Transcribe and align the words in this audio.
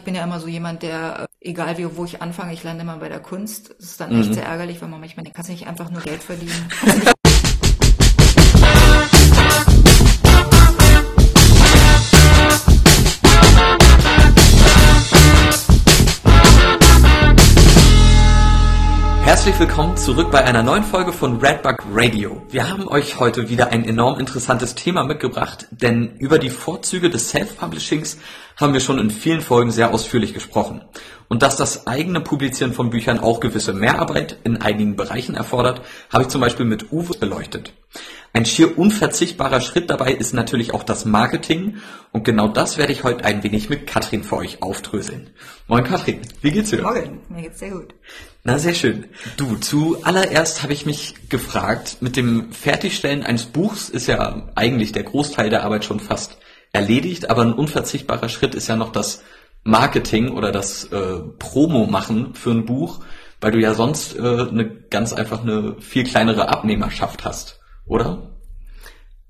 ich 0.00 0.04
bin 0.04 0.14
ja 0.14 0.24
immer 0.24 0.40
so 0.40 0.48
jemand, 0.48 0.82
der, 0.82 1.28
äh, 1.42 1.50
egal 1.50 1.76
wie, 1.76 1.94
wo 1.94 2.06
ich 2.06 2.22
anfange, 2.22 2.54
ich 2.54 2.64
lande 2.64 2.82
immer 2.82 2.96
bei 2.96 3.10
der 3.10 3.20
Kunst. 3.20 3.74
Das 3.78 3.90
ist 3.90 4.00
dann 4.00 4.14
mhm. 4.14 4.22
echt 4.22 4.32
sehr 4.32 4.46
ärgerlich, 4.46 4.80
wenn 4.80 4.88
man 4.88 4.98
manchmal 4.98 5.24
denkt, 5.24 5.36
kannst 5.36 5.50
du 5.50 5.52
nicht 5.52 5.66
einfach 5.66 5.90
nur 5.90 6.00
Geld 6.00 6.22
verdienen. 6.22 6.70
Herzlich 19.22 19.58
willkommen 19.60 19.96
zurück 19.96 20.30
bei 20.30 20.44
einer 20.44 20.62
neuen 20.62 20.82
Folge 20.82 21.12
von 21.12 21.40
Redbug 21.40 21.76
Radio. 21.92 22.42
Wir 22.50 22.68
haben 22.68 22.88
euch 22.88 23.20
heute 23.20 23.48
wieder 23.48 23.68
ein 23.68 23.84
enorm 23.84 24.18
interessantes 24.18 24.74
Thema 24.74 25.04
mitgebracht, 25.04 25.66
denn 25.70 26.16
über 26.18 26.38
die 26.38 26.50
Vorzüge 26.50 27.10
des 27.10 27.30
Self-Publishings 27.30 28.18
haben 28.60 28.74
wir 28.74 28.80
schon 28.80 28.98
in 28.98 29.10
vielen 29.10 29.40
Folgen 29.40 29.70
sehr 29.70 29.92
ausführlich 29.92 30.34
gesprochen. 30.34 30.82
Und 31.28 31.42
dass 31.42 31.56
das 31.56 31.86
eigene 31.86 32.20
Publizieren 32.20 32.72
von 32.72 32.90
Büchern 32.90 33.18
auch 33.18 33.40
gewisse 33.40 33.72
Mehrarbeit 33.72 34.38
in 34.44 34.58
einigen 34.58 34.96
Bereichen 34.96 35.34
erfordert, 35.34 35.80
habe 36.12 36.24
ich 36.24 36.28
zum 36.28 36.40
Beispiel 36.40 36.66
mit 36.66 36.92
Uwe 36.92 37.16
beleuchtet. 37.18 37.72
Ein 38.32 38.46
schier 38.46 38.78
unverzichtbarer 38.78 39.60
Schritt 39.60 39.90
dabei 39.90 40.12
ist 40.12 40.34
natürlich 40.34 40.72
auch 40.72 40.84
das 40.84 41.04
Marketing 41.04 41.78
und 42.12 42.24
genau 42.24 42.46
das 42.46 42.78
werde 42.78 42.92
ich 42.92 43.02
heute 43.02 43.24
ein 43.24 43.42
wenig 43.42 43.68
mit 43.68 43.88
Katrin 43.88 44.22
für 44.22 44.36
euch 44.36 44.62
aufdröseln. 44.62 45.30
Moin 45.66 45.82
Katrin, 45.82 46.20
wie 46.40 46.52
geht's 46.52 46.70
dir? 46.70 46.82
Morgen, 46.82 47.20
mir 47.28 47.42
geht's 47.42 47.58
sehr 47.58 47.70
gut. 47.70 47.94
Na, 48.44 48.58
sehr 48.58 48.74
schön. 48.74 49.06
Du, 49.36 49.56
zuallererst 49.56 50.62
habe 50.62 50.72
ich 50.72 50.86
mich 50.86 51.14
gefragt, 51.28 51.98
mit 52.00 52.16
dem 52.16 52.52
Fertigstellen 52.52 53.24
eines 53.24 53.46
Buchs 53.46 53.88
ist 53.88 54.06
ja 54.06 54.48
eigentlich 54.54 54.92
der 54.92 55.02
Großteil 55.02 55.50
der 55.50 55.64
Arbeit 55.64 55.84
schon 55.84 55.98
fast 55.98 56.38
erledigt, 56.72 57.30
aber 57.30 57.42
ein 57.42 57.52
unverzichtbarer 57.52 58.28
Schritt 58.28 58.54
ist 58.54 58.68
ja 58.68 58.76
noch 58.76 58.92
das 58.92 59.22
Marketing 59.62 60.30
oder 60.30 60.52
das 60.52 60.84
äh, 60.84 61.18
Promo 61.38 61.86
machen 61.86 62.34
für 62.34 62.50
ein 62.50 62.64
Buch, 62.64 63.00
weil 63.40 63.52
du 63.52 63.58
ja 63.58 63.74
sonst 63.74 64.16
äh, 64.16 64.20
eine 64.20 64.70
ganz 64.90 65.12
einfach 65.12 65.42
eine 65.42 65.76
viel 65.80 66.04
kleinere 66.04 66.48
Abnehmerschaft 66.48 67.24
hast 67.24 67.60
oder? 67.90 68.30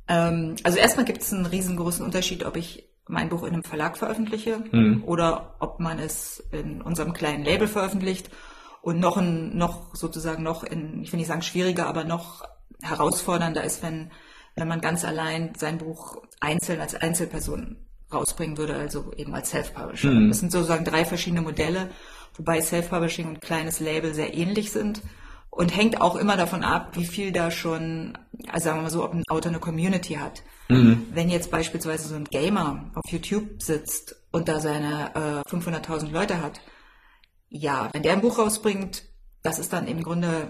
Ähm, 0.07 0.57
also 0.63 0.79
erstmal 0.79 1.07
gibt 1.07 1.23
es 1.23 1.33
einen 1.33 1.47
riesengroßen 1.47 2.05
Unterschied, 2.05 2.45
ob 2.45 2.57
ich 2.57 2.85
mein 3.09 3.29
Buch 3.29 3.43
in 3.43 3.55
einem 3.55 3.65
Verlag 3.65 3.97
veröffentliche 3.97 4.63
hm. 4.71 5.03
oder 5.05 5.57
ob 5.59 5.81
man 5.81 5.99
es 5.99 6.45
in 6.53 6.81
unserem 6.81 7.13
kleinen 7.13 7.45
Label 7.45 7.67
veröffentlicht 7.67 8.31
und 8.83 9.01
noch 9.01 9.17
ein, 9.17 9.57
noch 9.57 9.95
sozusagen 9.95 10.43
noch 10.43 10.63
in, 10.63 11.03
ich 11.03 11.13
will 11.13 11.19
nicht 11.19 11.27
sagen 11.27 11.43
schwieriger, 11.43 11.87
aber 11.87 12.05
noch 12.05 12.45
herausfordernder 12.83 13.65
ist, 13.65 13.83
wenn, 13.83 14.11
wenn 14.57 14.69
man 14.69 14.81
ganz 14.81 15.05
allein 15.05 15.53
sein 15.57 15.79
Buch 15.79 16.23
einzeln 16.41 16.81
als 16.81 16.95
Einzelperson 16.95 17.77
rausbringen 18.13 18.59
würde, 18.59 18.75
also 18.75 19.13
eben 19.17 19.35
als 19.35 19.51
Self-Publisher. 19.51 20.11
Hm. 20.11 20.29
Das 20.29 20.41
sind 20.41 20.53
sozusagen 20.53 20.85
drei 20.85 21.05
verschiedene 21.05 21.43
Modelle, 21.43 21.91
wobei 22.35 22.61
Self-Publishing 22.61 23.29
und 23.29 23.41
kleines 23.41 23.81
Label 23.81 24.15
sehr 24.15 24.35
ähnlich 24.35 24.73
sind 24.73 25.03
und 25.51 25.77
hängt 25.77 26.01
auch 26.01 26.17
immer 26.17 26.37
davon 26.37 26.63
ab, 26.63 26.97
wie 26.97 27.05
viel 27.05 27.33
da 27.33 27.51
schon, 27.51 28.17
also 28.49 28.65
sagen 28.65 28.79
wir 28.79 28.83
mal 28.83 28.91
so, 28.91 29.05
ob 29.05 29.13
ein 29.13 29.25
Autor 29.29 29.51
eine 29.51 29.61
Community 29.61 30.15
hat. 30.15 30.43
Mhm. 30.69 31.09
Wenn 31.13 31.29
jetzt 31.29 31.51
beispielsweise 31.51 32.09
so 32.09 32.15
ein 32.15 32.25
Gamer 32.25 32.91
auf 32.95 33.11
YouTube 33.11 33.61
sitzt 33.63 34.17
und 34.31 34.49
da 34.49 34.61
seine 34.61 35.45
äh, 35.47 35.51
500.000 35.51 36.11
Leute 36.11 36.41
hat, 36.41 36.61
ja, 37.49 37.91
wenn 37.93 38.05
der 38.05 38.13
ein 38.13 38.21
Buch 38.21 38.39
rausbringt, 38.39 39.03
das 39.43 39.59
ist 39.59 39.73
dann 39.73 39.87
im 39.87 40.03
Grunde 40.03 40.49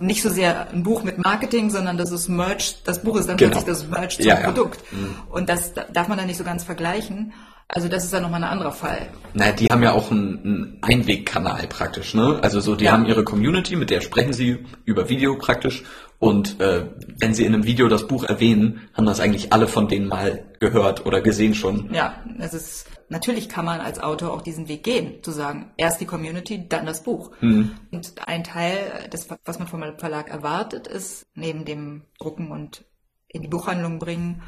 nicht 0.00 0.22
so 0.22 0.28
sehr 0.28 0.70
ein 0.70 0.82
Buch 0.82 1.04
mit 1.04 1.18
Marketing, 1.18 1.70
sondern 1.70 1.96
das 1.96 2.10
ist 2.10 2.28
Merch, 2.28 2.82
das 2.84 3.02
Buch 3.02 3.16
ist 3.16 3.28
dann 3.28 3.36
genau. 3.36 3.52
plötzlich 3.52 3.76
das 3.76 3.88
Merch 3.88 4.16
zum 4.16 4.26
ja, 4.26 4.36
Produkt. 4.36 4.80
Ja. 4.90 4.98
Mhm. 4.98 5.14
Und 5.30 5.48
das 5.48 5.72
darf 5.92 6.08
man 6.08 6.18
dann 6.18 6.26
nicht 6.26 6.36
so 6.38 6.44
ganz 6.44 6.64
vergleichen. 6.64 7.32
Also 7.66 7.88
das 7.88 8.04
ist 8.04 8.12
dann 8.12 8.22
nochmal 8.22 8.44
ein 8.44 8.50
anderer 8.50 8.72
Fall. 8.72 9.08
Naja, 9.32 9.52
die 9.52 9.66
haben 9.66 9.82
ja 9.82 9.92
auch 9.92 10.10
einen, 10.10 10.38
einen 10.44 10.78
Einwegkanal 10.82 11.66
praktisch, 11.66 12.14
ne? 12.14 12.38
Also 12.42 12.60
so, 12.60 12.76
die 12.76 12.84
ja. 12.84 12.92
haben 12.92 13.06
ihre 13.06 13.24
Community, 13.24 13.74
mit 13.76 13.88
der 13.88 14.02
sprechen 14.02 14.34
sie 14.34 14.66
über 14.84 15.08
Video 15.08 15.36
praktisch. 15.38 15.82
Und 16.18 16.60
äh, 16.60 16.86
wenn 17.18 17.34
sie 17.34 17.44
in 17.44 17.54
einem 17.54 17.64
Video 17.64 17.88
das 17.88 18.06
Buch 18.06 18.24
erwähnen, 18.24 18.82
haben 18.92 19.06
das 19.06 19.18
eigentlich 19.18 19.52
alle 19.52 19.66
von 19.66 19.88
denen 19.88 20.06
mal 20.08 20.44
gehört 20.60 21.06
oder 21.06 21.20
gesehen 21.20 21.54
schon. 21.54 21.92
Ja, 21.92 22.22
es 22.38 22.54
ist 22.54 22.86
natürlich 23.14 23.48
kann 23.48 23.64
man 23.64 23.80
als 23.80 24.00
Autor 24.00 24.32
auch 24.32 24.42
diesen 24.42 24.66
Weg 24.66 24.82
gehen, 24.82 25.22
zu 25.22 25.30
sagen, 25.30 25.70
erst 25.76 26.00
die 26.00 26.04
Community, 26.04 26.68
dann 26.68 26.84
das 26.84 27.04
Buch. 27.04 27.30
Mhm. 27.40 27.70
Und 27.92 28.14
ein 28.26 28.42
Teil, 28.42 29.08
des, 29.12 29.28
was 29.44 29.58
man 29.60 29.68
vom 29.68 29.84
Verlag 29.98 30.28
erwartet, 30.28 30.88
ist 30.88 31.24
neben 31.34 31.64
dem 31.64 32.02
Drucken 32.18 32.50
und 32.50 32.84
in 33.28 33.42
die 33.42 33.48
Buchhandlung 33.48 34.00
bringen 34.00 34.42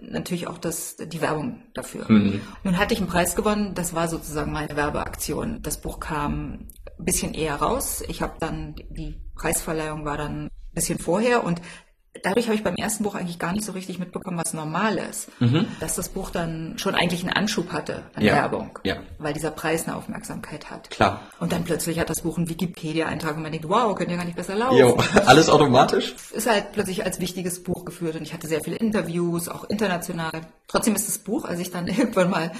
natürlich 0.00 0.46
auch 0.46 0.58
das, 0.58 0.96
die 0.96 1.20
Werbung 1.22 1.62
dafür. 1.74 2.04
Mhm. 2.10 2.42
Nun 2.64 2.76
hatte 2.76 2.92
ich 2.92 3.00
einen 3.00 3.08
Preis 3.08 3.34
gewonnen, 3.34 3.74
das 3.74 3.94
war 3.94 4.08
sozusagen 4.08 4.52
meine 4.52 4.76
Werbeaktion. 4.76 5.62
Das 5.62 5.80
Buch 5.80 5.98
kam 5.98 6.68
ein 6.98 7.04
bisschen 7.04 7.32
eher 7.32 7.56
raus. 7.56 8.02
Ich 8.08 8.20
habe 8.20 8.34
dann, 8.40 8.74
die 8.90 9.22
Preisverleihung 9.36 10.04
war 10.04 10.18
dann 10.18 10.46
ein 10.46 10.50
bisschen 10.74 10.98
vorher 10.98 11.44
und 11.44 11.62
dadurch 12.22 12.46
habe 12.46 12.56
ich 12.56 12.62
beim 12.62 12.76
ersten 12.76 13.04
Buch 13.04 13.14
eigentlich 13.14 13.38
gar 13.38 13.52
nicht 13.52 13.64
so 13.64 13.72
richtig 13.72 13.98
mitbekommen, 13.98 14.38
was 14.38 14.52
normal 14.52 14.98
ist. 14.98 15.28
Mhm. 15.40 15.66
Dass 15.80 15.94
das 15.94 16.10
Buch 16.10 16.30
dann 16.30 16.74
schon 16.76 16.94
eigentlich 16.94 17.22
einen 17.22 17.32
Anschub 17.32 17.72
hatte 17.72 18.02
an 18.14 18.22
ja. 18.22 18.34
Werbung, 18.34 18.78
ja. 18.84 18.96
weil 19.18 19.32
dieser 19.32 19.50
Preis 19.50 19.86
eine 19.86 19.96
Aufmerksamkeit 19.96 20.70
hat. 20.70 20.90
Klar. 20.90 21.22
Und 21.40 21.52
dann 21.52 21.64
plötzlich 21.64 21.98
hat 21.98 22.10
das 22.10 22.22
Buch 22.22 22.36
einen 22.36 22.48
Wikipedia-Eintrag 22.48 23.36
und 23.36 23.42
man 23.42 23.52
denkt, 23.52 23.68
wow, 23.68 23.94
könnte 23.94 24.12
ja 24.12 24.18
gar 24.18 24.26
nicht 24.26 24.36
besser 24.36 24.54
laufen. 24.54 24.78
Jo, 24.78 24.96
alles 25.26 25.48
automatisch? 25.48 26.14
Ist 26.32 26.48
halt 26.48 26.72
plötzlich 26.72 27.04
als 27.04 27.20
wichtiges 27.20 27.62
Buch 27.62 27.84
geführt 27.84 28.16
und 28.16 28.22
ich 28.22 28.34
hatte 28.34 28.46
sehr 28.46 28.60
viele 28.62 28.76
Interviews, 28.76 29.48
auch 29.48 29.64
international. 29.64 30.42
Trotzdem 30.68 30.94
ist 30.94 31.08
das 31.08 31.18
Buch, 31.18 31.44
als 31.44 31.60
ich 31.60 31.70
dann 31.70 31.86
irgendwann 31.88 32.30
mal 32.30 32.52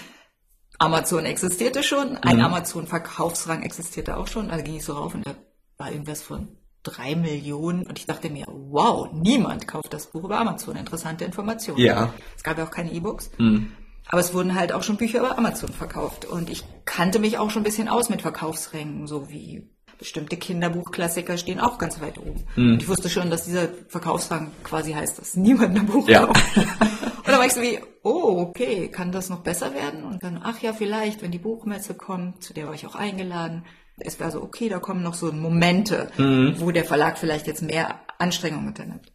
Amazon 0.78 1.26
existierte 1.26 1.82
schon, 1.82 2.16
ein 2.16 2.38
mhm. 2.38 2.44
Amazon-Verkaufsrang 2.44 3.62
existierte 3.62 4.16
auch 4.16 4.26
schon, 4.26 4.50
also 4.50 4.64
ging 4.64 4.76
ich 4.76 4.84
so 4.84 4.94
rauf 4.94 5.14
und 5.14 5.26
da 5.26 5.34
war 5.76 5.92
irgendwas 5.92 6.22
von 6.22 6.56
drei 6.82 7.15
Millionen 7.15 7.87
und 7.87 7.98
ich 7.98 8.06
dachte 8.06 8.28
mir, 8.31 8.44
wow, 8.48 9.09
niemand 9.12 9.69
kauft 9.69 9.93
das 9.93 10.09
Buch 10.09 10.25
über 10.25 10.38
Amazon. 10.38 10.76
Interessante 10.76 11.25
Informationen. 11.25 11.78
Ja. 11.78 12.12
Es 12.37 12.43
gab 12.43 12.59
ja 12.59 12.65
auch 12.65 12.70
keine 12.70 12.93
E-Books. 12.93 13.31
Mhm. 13.38 13.72
Aber 14.06 14.20
es 14.20 14.34
wurden 14.34 14.54
halt 14.54 14.72
auch 14.72 14.82
schon 14.82 14.97
Bücher 14.97 15.20
über 15.20 15.38
Amazon 15.38 15.70
verkauft. 15.70 16.25
Und 16.25 16.50
ich 16.50 16.65
kannte 16.84 17.19
mich 17.19 17.38
auch 17.38 17.50
schon 17.50 17.62
ein 17.62 17.65
bisschen 17.65 17.88
aus 17.88 18.09
mit 18.09 18.22
Verkaufsrängen, 18.22 19.06
so 19.06 19.31
wie 19.31 19.70
bestimmte 19.98 20.37
Kinderbuchklassiker 20.37 21.38
stehen 21.38 21.60
auch 21.60 21.78
ganz 21.78 22.00
weit 22.00 22.19
oben. 22.19 22.43
Mhm. 22.56 22.72
Und 22.72 22.82
ich 22.82 22.88
wusste 22.88 23.09
schon, 23.09 23.31
dass 23.31 23.44
dieser 23.44 23.69
Verkaufsrang 23.88 24.50
quasi 24.64 24.93
heißt, 24.93 25.19
dass 25.19 25.37
niemand 25.37 25.78
ein 25.78 25.87
Buch 25.87 26.09
ja. 26.09 26.26
kauft. 26.26 26.56
und 26.56 27.28
dann 27.28 27.38
war 27.38 27.47
ich 27.47 27.53
so 27.53 27.62
wie, 27.62 27.78
oh, 28.03 28.41
okay, 28.49 28.88
kann 28.88 29.12
das 29.12 29.31
noch 29.31 29.41
besser 29.41 29.75
werden? 29.75 30.04
Und 30.04 30.25
dann, 30.25 30.41
ach 30.43 30.59
ja, 30.60 30.72
vielleicht, 30.72 31.22
wenn 31.22 31.31
die 31.31 31.38
Buchmesse 31.38 31.94
kommt, 31.94 32.43
zu 32.43 32.53
der 32.53 32.66
war 32.66 32.75
ich 32.75 32.87
auch 32.87 32.97
eingeladen, 32.97 33.64
es 33.98 34.19
war 34.20 34.30
so, 34.30 34.42
okay, 34.42 34.69
da 34.69 34.78
kommen 34.78 35.03
noch 35.03 35.14
so 35.14 35.32
Momente, 35.32 36.10
mhm. 36.16 36.56
wo 36.58 36.70
der 36.70 36.84
Verlag 36.84 37.19
vielleicht 37.19 37.47
jetzt 37.47 37.62
mehr 37.62 38.00
Anstrengungen 38.19 38.69
unternimmt. 38.69 39.12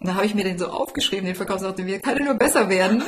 Und 0.00 0.06
dann 0.06 0.16
habe 0.16 0.24
ich 0.24 0.34
mir 0.34 0.44
den 0.44 0.58
so 0.58 0.68
aufgeschrieben, 0.68 1.26
den 1.26 1.34
Verkaufsautor, 1.34 1.84
wie 1.84 1.98
kann 1.98 2.16
er 2.16 2.24
nur 2.24 2.34
besser 2.34 2.70
werden? 2.70 3.02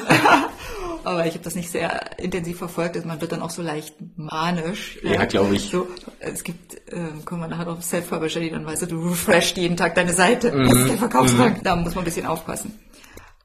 Aber 1.04 1.26
ich 1.26 1.32
habe 1.32 1.42
das 1.42 1.54
nicht 1.54 1.70
sehr 1.70 2.18
intensiv 2.18 2.58
verfolgt. 2.58 2.96
Also 2.96 3.08
man 3.08 3.20
wird 3.20 3.32
dann 3.32 3.42
auch 3.42 3.50
so 3.50 3.62
leicht 3.62 3.94
manisch. 4.16 4.98
Ja, 5.02 5.12
ja 5.12 5.24
glaube 5.24 5.56
ich. 5.56 5.70
So, 5.70 5.88
es 6.20 6.44
gibt, 6.44 6.74
äh, 6.92 7.08
kommen 7.24 7.40
wir 7.40 7.48
nachher 7.48 7.66
auf 7.68 7.82
Self-Publisher, 7.82 8.40
die 8.40 8.50
dann 8.50 8.66
weißt 8.66 8.82
du, 8.82 8.86
du 8.86 9.08
refreshst 9.08 9.56
jeden 9.56 9.76
Tag 9.76 9.94
deine 9.94 10.12
Seite. 10.12 10.52
Mhm. 10.52 10.68
Das 10.68 10.78
ist 10.78 10.90
der 10.90 10.98
Verkaufstag. 10.98 11.58
Mhm. 11.58 11.62
Da 11.62 11.76
muss 11.76 11.94
man 11.94 12.02
ein 12.02 12.04
bisschen 12.04 12.26
aufpassen. 12.26 12.78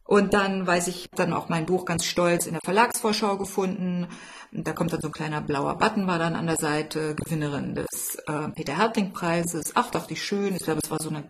Und 0.08 0.34
dann 0.34 0.66
weiß 0.66 0.88
ich, 0.88 1.10
dann 1.16 1.34
auch 1.34 1.50
mein 1.50 1.66
Buch 1.66 1.84
ganz 1.84 2.06
stolz 2.06 2.46
in 2.46 2.54
der 2.54 2.62
Verlagsvorschau 2.64 3.38
gefunden. 3.38 4.08
Da 4.54 4.72
kommt 4.72 4.94
dann 4.94 5.02
so 5.02 5.10
ein 5.10 5.14
kleiner 5.14 5.42
blauer 5.42 5.78
Button 5.78 6.08
war 6.08 6.18
dann 6.18 6.34
an 6.34 6.48
der 6.48 6.56
Seite, 6.56 7.14
Gewinnerin 7.14 7.76
des 7.76 8.16
äh, 8.26 8.48
Peter 8.56 8.78
Herting 8.78 9.12
Preises. 9.12 9.74
Ach, 9.76 9.92
dachte 9.92 10.14
ich 10.14 10.24
schön. 10.24 10.56
Ich 10.56 10.64
glaube, 10.64 10.80
es 10.82 10.90
war 10.90 11.00
so 11.02 11.10
eine, 11.10 11.26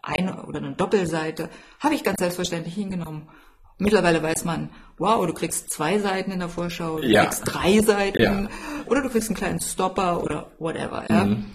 eine 0.00 0.46
oder 0.46 0.58
eine 0.58 0.76
Doppelseite. 0.76 1.50
Habe 1.80 1.96
ich 1.96 2.04
ganz 2.04 2.20
selbstverständlich 2.20 2.74
hingenommen. 2.74 3.28
Mittlerweile 3.78 4.22
weiß 4.22 4.44
man, 4.44 4.70
wow, 4.98 5.26
du 5.26 5.32
kriegst 5.32 5.70
zwei 5.70 5.98
Seiten 5.98 6.30
in 6.30 6.38
der 6.38 6.50
Vorschau, 6.50 7.00
du 7.00 7.08
ja. 7.08 7.24
kriegst 7.24 7.42
drei 7.46 7.80
Seiten 7.80 8.22
ja. 8.22 8.48
oder 8.86 9.02
du 9.02 9.08
kriegst 9.08 9.28
einen 9.28 9.36
kleinen 9.36 9.60
Stopper 9.60 10.22
oder 10.22 10.52
whatever. 10.58 11.04
Ja? 11.08 11.24
Mhm. 11.24 11.46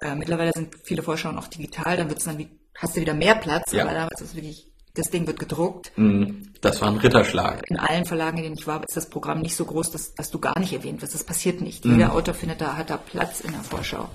Äh, 0.00 0.14
mittlerweile 0.14 0.52
sind 0.54 0.76
viele 0.84 1.02
Vorschauen 1.02 1.38
auch 1.38 1.48
digital, 1.48 1.96
dann 1.96 2.08
wird's 2.08 2.24
dann 2.24 2.38
wie, 2.38 2.48
hast 2.78 2.96
du 2.96 3.00
wieder 3.00 3.14
mehr 3.14 3.34
Platz, 3.34 3.72
ja. 3.72 3.82
aber 3.82 3.92
damals 3.92 4.20
ist 4.20 4.30
es 4.30 4.36
wirklich 4.36 4.71
das 4.94 5.10
Ding 5.10 5.26
wird 5.26 5.38
gedruckt. 5.38 5.92
Mhm. 5.96 6.52
Das 6.60 6.80
war 6.80 6.88
ein 6.88 6.98
Ritterschlag. 6.98 7.62
In 7.68 7.78
allen 7.78 8.04
Verlagen, 8.04 8.38
in 8.38 8.44
denen 8.44 8.56
ich 8.56 8.66
war, 8.66 8.82
ist 8.84 8.96
das 8.96 9.08
Programm 9.08 9.40
nicht 9.40 9.56
so 9.56 9.64
groß, 9.64 9.90
dass, 9.90 10.14
dass 10.14 10.30
du 10.30 10.38
gar 10.38 10.58
nicht 10.58 10.72
erwähnt 10.72 11.02
wirst. 11.02 11.14
Das 11.14 11.24
passiert 11.24 11.60
nicht. 11.60 11.84
Mhm. 11.84 11.92
Jeder 11.92 12.12
Autor 12.12 12.34
findet 12.34 12.60
da, 12.60 12.76
hat 12.76 12.90
da 12.90 12.96
Platz 12.96 13.40
in 13.40 13.52
der 13.52 13.62
Vorschau. 13.62 14.08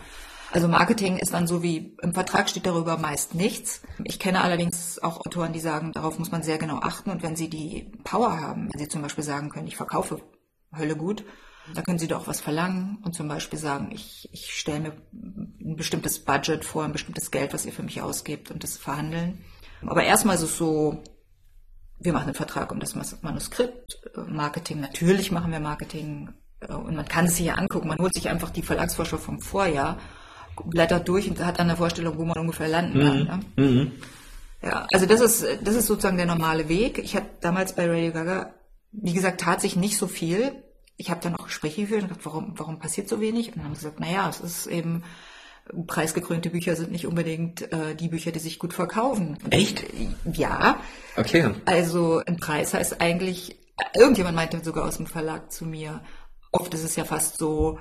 Also 0.51 0.67
Marketing 0.67 1.17
ist 1.17 1.33
dann 1.33 1.45
so 1.45 1.61
wie, 1.61 1.97
im 2.01 2.13
Vertrag 2.13 2.49
steht 2.49 2.65
darüber 2.65 2.97
meist 2.97 3.35
nichts. 3.35 3.81
Ich 4.05 4.17
kenne 4.17 4.41
allerdings 4.41 4.97
auch 4.99 5.25
Autoren, 5.25 5.51
die 5.51 5.59
sagen, 5.59 5.91
darauf 5.91 6.19
muss 6.19 6.31
man 6.31 6.41
sehr 6.41 6.57
genau 6.57 6.77
achten. 6.77 7.09
Und 7.09 7.21
wenn 7.21 7.35
sie 7.35 7.49
die 7.49 7.91
Power 8.03 8.39
haben, 8.39 8.69
wenn 8.71 8.79
sie 8.79 8.87
zum 8.87 9.01
Beispiel 9.01 9.25
sagen 9.25 9.49
können, 9.49 9.67
ich 9.67 9.75
verkaufe 9.75 10.21
Hölle 10.75 10.95
gut, 10.95 11.25
da 11.73 11.81
können 11.81 11.99
Sie 11.99 12.07
doch 12.07 12.27
was 12.27 12.39
verlangen 12.39 12.97
und 13.03 13.13
zum 13.13 13.27
Beispiel 13.27 13.59
sagen, 13.59 13.89
ich, 13.91 14.29
ich 14.31 14.53
stelle 14.53 14.79
mir 14.79 14.93
ein 15.11 15.75
bestimmtes 15.75 16.23
Budget 16.23 16.63
vor, 16.63 16.85
ein 16.85 16.93
bestimmtes 16.93 17.31
Geld, 17.31 17.53
was 17.53 17.65
ihr 17.65 17.73
für 17.73 17.83
mich 17.83 18.01
ausgebt 18.01 18.51
und 18.51 18.63
das 18.63 18.77
verhandeln. 18.77 19.43
Aber 19.85 20.03
erstmal 20.03 20.35
ist 20.35 20.43
es 20.43 20.57
so, 20.57 21.03
wir 21.99 22.13
machen 22.13 22.25
einen 22.25 22.35
Vertrag 22.35 22.71
um 22.71 22.79
das 22.79 22.95
Manuskript, 23.21 23.99
Marketing, 24.27 24.81
natürlich 24.81 25.31
machen 25.31 25.51
wir 25.51 25.59
Marketing, 25.59 26.29
äh, 26.61 26.73
und 26.73 26.95
man 26.95 27.07
kann 27.07 27.25
es 27.25 27.37
sich 27.37 27.47
ja 27.47 27.55
angucken, 27.55 27.87
man 27.87 27.99
holt 27.99 28.13
sich 28.13 28.29
einfach 28.29 28.49
die 28.49 28.61
Verlagsvorschau 28.61 29.17
vom 29.17 29.39
Vorjahr, 29.39 29.97
blättert 30.65 31.07
durch 31.07 31.29
und 31.29 31.43
hat 31.43 31.59
dann 31.59 31.69
eine 31.69 31.77
Vorstellung, 31.77 32.17
wo 32.17 32.25
man 32.25 32.37
ungefähr 32.37 32.67
landen 32.67 32.99
kann. 32.99 33.45
Mhm. 33.55 33.63
Ne? 33.63 33.69
Mhm. 33.69 33.91
Ja, 34.63 34.87
also 34.91 35.05
das 35.05 35.21
ist, 35.21 35.45
das 35.61 35.75
ist 35.75 35.85
sozusagen 35.85 36.17
der 36.17 36.25
normale 36.25 36.67
Weg. 36.67 36.97
Ich 36.97 37.15
hatte 37.15 37.29
damals 37.41 37.73
bei 37.73 37.87
Radio 37.87 38.11
Gaga, 38.11 38.55
wie 38.91 39.13
gesagt, 39.13 39.41
tat 39.41 39.61
sich 39.61 39.75
nicht 39.75 39.97
so 39.97 40.07
viel. 40.07 40.63
Ich 40.95 41.11
habe 41.11 41.21
dann 41.21 41.35
auch 41.35 41.45
Gespräche 41.45 41.81
geführt 41.81 42.01
und 42.01 42.09
gedacht, 42.09 42.25
warum, 42.25 42.53
warum 42.57 42.79
passiert 42.79 43.07
so 43.07 43.21
wenig? 43.21 43.49
Und 43.49 43.57
dann 43.57 43.65
haben 43.65 43.75
sie 43.75 43.81
gesagt, 43.81 43.99
naja, 43.99 44.27
es 44.29 44.39
ist 44.39 44.65
eben, 44.65 45.03
preisgekrönte 45.85 46.49
Bücher 46.49 46.75
sind 46.75 46.91
nicht 46.91 47.07
unbedingt 47.07 47.71
äh, 47.71 47.95
die 47.95 48.07
Bücher, 48.09 48.31
die 48.31 48.39
sich 48.39 48.59
gut 48.59 48.73
verkaufen. 48.73 49.37
Echt? 49.49 49.83
Ja. 50.31 50.79
Okay. 51.15 51.51
Also 51.65 52.21
ein 52.25 52.37
Preis 52.37 52.73
heißt 52.73 53.01
eigentlich, 53.01 53.59
irgendjemand 53.95 54.35
meinte 54.35 54.63
sogar 54.63 54.85
aus 54.85 54.97
dem 54.97 55.07
Verlag 55.07 55.51
zu 55.51 55.65
mir, 55.65 56.01
oft 56.51 56.73
ist 56.73 56.83
es 56.83 56.95
ja 56.95 57.03
fast 57.03 57.37
so, 57.37 57.79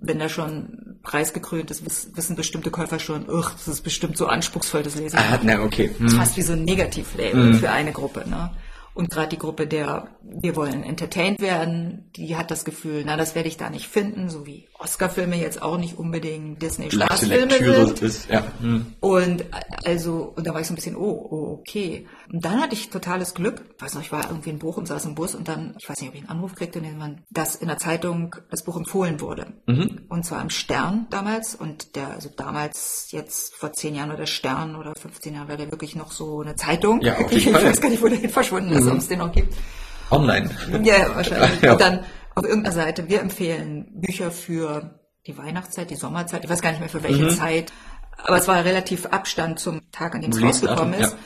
wenn 0.00 0.18
da 0.18 0.28
schon 0.28 1.00
preisgekrönt 1.02 1.70
ist, 1.70 1.84
wissen 1.84 2.36
bestimmte 2.36 2.70
Käufer 2.70 2.98
schon, 2.98 3.26
das 3.26 3.66
ist 3.66 3.82
bestimmt 3.82 4.16
so 4.16 4.26
anspruchsvoll, 4.26 4.82
das 4.82 4.94
Lesen. 4.94 5.18
Ah, 5.18 5.40
na, 5.42 5.62
okay. 5.62 5.88
Hm. 5.88 6.04
Das 6.04 6.12
ist 6.12 6.18
fast 6.18 6.36
wie 6.36 6.42
so 6.42 6.52
ein 6.52 6.64
Negativlabel 6.64 7.52
hm. 7.52 7.54
für 7.54 7.70
eine 7.70 7.92
Gruppe. 7.92 8.28
Ne? 8.28 8.50
Und 8.94 9.10
gerade 9.10 9.28
die 9.28 9.38
Gruppe 9.38 9.66
der, 9.66 10.08
wir 10.22 10.56
wollen 10.56 10.82
entertained 10.82 11.40
werden, 11.40 12.10
die 12.16 12.36
hat 12.36 12.50
das 12.50 12.64
Gefühl, 12.64 13.02
na, 13.04 13.16
das 13.16 13.34
werde 13.34 13.48
ich 13.48 13.56
da 13.56 13.70
nicht 13.70 13.88
finden, 13.88 14.28
so 14.28 14.46
wie 14.46 14.68
Oscar-Filme 14.78 15.36
jetzt 15.36 15.62
auch 15.62 15.78
nicht 15.78 15.98
unbedingt 15.98 16.60
Disney-Staatsfilme 16.60 17.58
sind. 17.58 18.02
Ist, 18.02 18.28
ja. 18.28 18.44
Hm. 18.60 18.94
Und 19.00 19.44
also, 19.84 20.32
und 20.36 20.46
da 20.46 20.54
war 20.54 20.60
ich 20.60 20.66
so 20.66 20.72
ein 20.72 20.76
bisschen, 20.76 20.96
oh, 20.96 21.28
oh, 21.30 21.58
okay. 21.60 22.06
Und 22.32 22.44
dann 22.44 22.60
hatte 22.60 22.74
ich 22.74 22.90
totales 22.90 23.34
Glück. 23.34 23.62
Ich 23.76 23.82
weiß 23.82 23.94
noch, 23.94 24.02
ich 24.02 24.12
war 24.12 24.28
irgendwie 24.28 24.50
in 24.50 24.58
Bochum, 24.58 24.86
saß 24.86 25.04
im 25.04 25.14
Bus 25.14 25.34
und 25.34 25.48
dann, 25.48 25.74
ich 25.78 25.88
weiß 25.88 26.00
nicht, 26.00 26.08
ob 26.08 26.14
ich 26.14 26.22
einen 26.22 26.30
Anruf 26.30 26.54
kriegte, 26.54 26.80
dass 27.30 27.54
in 27.54 27.68
der 27.68 27.78
Zeitung 27.78 28.36
das 28.50 28.64
Buch 28.64 28.76
empfohlen 28.76 29.20
wurde. 29.20 29.46
Mhm. 29.66 30.02
Und 30.08 30.24
zwar 30.24 30.42
im 30.42 30.50
Stern 30.50 31.06
damals. 31.10 31.54
Und 31.54 31.96
der, 31.96 32.08
also 32.08 32.30
damals, 32.34 33.08
jetzt 33.10 33.54
vor 33.54 33.72
zehn 33.72 33.94
Jahren 33.94 34.08
war 34.10 34.16
der 34.16 34.26
Stern 34.26 34.76
oder 34.76 34.94
15 34.94 35.34
Jahren 35.34 35.48
war 35.48 35.56
der 35.56 35.70
wirklich 35.70 35.94
noch 35.94 36.10
so 36.10 36.40
eine 36.40 36.56
Zeitung. 36.56 37.00
Ja, 37.02 37.18
auf 37.18 37.20
jeden 37.32 37.36
ich 37.36 37.50
Fall. 37.50 37.64
weiß 37.64 37.80
gar 37.80 37.90
nicht, 37.90 38.02
wo 38.02 38.08
der 38.08 38.18
hin 38.18 38.30
verschwunden 38.30 38.72
ist, 38.72 38.86
mhm. 38.90 38.96
ob 38.96 39.02
es 39.02 39.08
den 39.08 39.18
noch 39.18 39.32
gibt. 39.32 39.54
Online. 40.10 40.50
Ja, 40.82 41.14
wahrscheinlich. 41.14 41.62
Ja. 41.62 41.72
Und 41.72 41.80
dann 41.80 42.00
auf 42.34 42.44
irgendeiner 42.44 42.74
Seite, 42.74 43.08
wir 43.08 43.20
empfehlen 43.20 44.00
Bücher 44.00 44.30
für 44.30 45.00
die 45.26 45.36
Weihnachtszeit, 45.36 45.90
die 45.90 45.96
Sommerzeit, 45.96 46.44
ich 46.44 46.50
weiß 46.50 46.62
gar 46.62 46.70
nicht 46.70 46.80
mehr 46.80 46.88
für 46.88 47.02
welche 47.02 47.24
mhm. 47.24 47.30
Zeit. 47.30 47.72
Aber 48.22 48.36
es 48.36 48.48
war 48.48 48.64
relativ 48.64 49.06
Abstand 49.06 49.58
zum 49.58 49.80
Tag, 49.92 50.14
an 50.14 50.22
dem 50.22 50.30
es 50.30 50.42
rausgekommen 50.42 50.94
ist. 50.94 51.12
Ja 51.12 51.18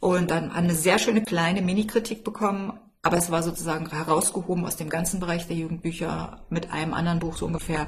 und 0.00 0.30
dann 0.30 0.50
eine 0.50 0.74
sehr 0.74 0.98
schöne 0.98 1.22
kleine 1.22 1.62
Mini-Kritik 1.62 2.24
bekommen. 2.24 2.72
Aber 3.02 3.16
es 3.16 3.30
war 3.30 3.42
sozusagen 3.42 3.88
herausgehoben 3.90 4.64
aus 4.66 4.76
dem 4.76 4.90
ganzen 4.90 5.20
Bereich 5.20 5.46
der 5.46 5.56
Jugendbücher 5.56 6.44
mit 6.50 6.72
einem 6.72 6.92
anderen 6.92 7.18
Buch 7.18 7.36
so 7.36 7.46
ungefähr. 7.46 7.86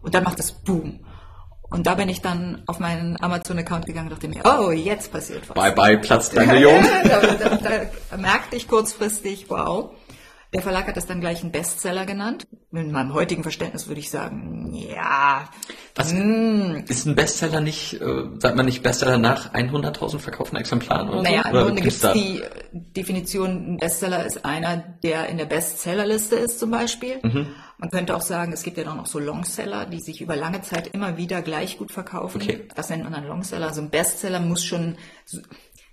Und 0.00 0.14
dann 0.14 0.24
macht 0.24 0.38
es 0.38 0.52
Boom. 0.52 1.00
Und 1.70 1.86
da 1.86 1.94
bin 1.94 2.08
ich 2.08 2.20
dann 2.20 2.62
auf 2.66 2.78
meinen 2.78 3.20
Amazon-Account 3.20 3.86
gegangen 3.86 4.08
und 4.08 4.12
dachte 4.12 4.28
mir, 4.28 4.42
oh, 4.44 4.70
jetzt 4.70 5.10
passiert 5.10 5.48
was. 5.48 5.54
Bye 5.54 5.72
bye, 5.72 5.98
Platz 5.98 6.30
dein 6.30 6.48
Million. 6.48 6.84
da, 7.04 7.20
da, 7.20 7.70
da 8.10 8.16
merkte 8.16 8.56
ich 8.56 8.68
kurzfristig, 8.68 9.46
wow. 9.48 9.90
Der 10.54 10.62
Verlag 10.62 10.86
hat 10.86 10.96
das 10.96 11.06
dann 11.06 11.20
gleich 11.20 11.42
einen 11.42 11.50
Bestseller 11.50 12.06
genannt. 12.06 12.46
In 12.70 12.92
meinem 12.92 13.12
heutigen 13.12 13.42
Verständnis 13.42 13.88
würde 13.88 13.98
ich 13.98 14.08
sagen, 14.08 14.72
ja. 14.72 15.48
Was 15.96 16.12
mh. 16.12 16.20
Hm. 16.20 16.84
ist 16.86 17.06
ein 17.06 17.16
Bestseller 17.16 17.60
nicht, 17.60 18.00
äh, 18.00 18.24
sagt 18.38 18.54
man 18.56 18.64
nicht 18.64 18.84
Bestseller 18.84 19.18
nach 19.18 19.52
100.000 19.52 20.20
verkauften 20.20 20.56
Exemplaren 20.56 21.08
oder 21.08 21.22
naja, 21.22 21.42
so? 21.42 21.48
Im 21.48 21.64
Grunde 21.64 21.82
gibt 21.82 22.04
es 22.04 22.12
die 22.12 22.40
Definition, 22.72 23.74
ein 23.74 23.76
Bestseller 23.78 24.24
ist 24.24 24.44
einer, 24.44 24.76
der 25.02 25.26
in 25.28 25.38
der 25.38 25.46
Bestsellerliste 25.46 26.36
ist 26.36 26.60
zum 26.60 26.70
Beispiel. 26.70 27.18
Mhm. 27.24 27.48
Man 27.84 27.90
könnte 27.90 28.16
auch 28.16 28.22
sagen, 28.22 28.54
es 28.54 28.62
gibt 28.62 28.78
ja 28.78 28.84
dann 28.84 28.96
noch 28.96 29.04
so 29.04 29.18
Longseller, 29.18 29.84
die 29.84 30.00
sich 30.00 30.22
über 30.22 30.36
lange 30.36 30.62
Zeit 30.62 30.86
immer 30.86 31.18
wieder 31.18 31.42
gleich 31.42 31.76
gut 31.76 31.92
verkaufen. 31.92 32.40
Okay. 32.40 32.66
Das 32.74 32.88
nennt 32.88 33.04
man 33.04 33.12
dann 33.12 33.26
Longseller. 33.26 33.66
Also 33.66 33.82
ein 33.82 33.90
Bestseller 33.90 34.40
muss 34.40 34.64
schon 34.64 34.96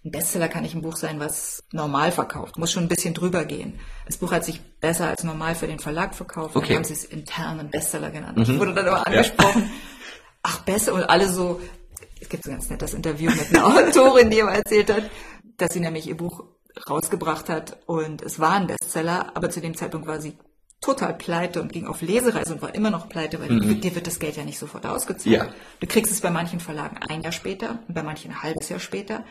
ein 0.06 0.12
Bestseller 0.12 0.48
kann 0.48 0.64
nicht 0.64 0.74
ein 0.74 0.82
Buch 0.82 0.96
sein, 0.96 1.20
was 1.20 1.66
normal 1.74 2.14
verkauft, 2.14 2.58
muss 2.58 2.72
schon 2.72 2.84
ein 2.84 2.88
bisschen 2.88 3.14
drüber 3.14 3.44
gehen. 3.44 3.78
Das 4.06 4.16
Buch 4.16 4.32
hat 4.32 4.46
sich 4.46 4.62
besser 4.80 5.10
als 5.10 5.26
normal 5.26 5.54
für 5.54 5.68
den 5.68 5.80
Verlag 5.80 6.16
verkauft, 6.16 6.56
okay. 6.56 6.70
dann 6.70 6.78
haben 6.78 6.84
sie 6.86 6.94
es 6.94 7.04
internen 7.04 7.70
Bestseller 7.70 8.10
genannt. 8.10 8.38
Mhm. 8.38 8.44
Ich 8.44 8.58
wurde 8.58 8.74
dann 8.74 8.88
aber 8.88 9.06
angesprochen, 9.06 9.64
ja. 9.64 9.70
ach 10.44 10.60
besser, 10.62 10.94
und 10.94 11.04
alle 11.04 11.28
so, 11.28 11.60
es 12.22 12.30
gibt 12.30 12.46
so 12.46 12.52
ein 12.52 12.56
ganz 12.56 12.70
nettes 12.70 12.94
Interview 12.94 13.32
mit 13.32 13.50
einer 13.50 13.66
Autorin, 13.88 14.30
die 14.30 14.40
immer 14.40 14.54
erzählt 14.54 14.92
hat, 14.92 15.04
dass 15.58 15.74
sie 15.74 15.82
nämlich 15.82 16.08
ihr 16.08 16.16
Buch 16.16 16.46
rausgebracht 16.90 17.50
hat 17.50 17.80
und 17.86 18.22
es 18.22 18.40
war 18.40 18.54
ein 18.54 18.68
Bestseller, 18.68 19.36
aber 19.36 19.50
zu 19.50 19.60
dem 19.60 19.76
Zeitpunkt 19.76 20.08
war 20.08 20.22
sie 20.22 20.38
total 20.82 21.14
pleite 21.14 21.62
und 21.62 21.72
ging 21.72 21.86
auf 21.86 22.02
Lesereise 22.02 22.54
und 22.54 22.62
war 22.62 22.74
immer 22.74 22.90
noch 22.90 23.08
pleite, 23.08 23.40
weil 23.40 23.52
mhm. 23.52 23.82
dir 23.82 23.96
wird 23.96 24.08
das 24.08 24.20
Geld 24.20 24.36
ja 24.36 24.44
nicht 24.44 24.58
sofort 24.58 24.86
ausgezahlt. 24.86 25.36
Ja. 25.36 25.48
Du 25.80 25.88
kriegst 25.88 26.12
es 26.12 26.22
bei 26.22 26.32
manchen 26.32 26.60
Verlagen 26.60 26.98
ein 27.08 27.22
Jahr 27.22 27.32
später 27.32 27.80
und 27.88 27.94
bei 27.94 28.04
manchen 28.04 28.32
ein 28.32 28.42
halbes 28.42 28.68
Jahr 28.70 28.80
später. 28.80 29.24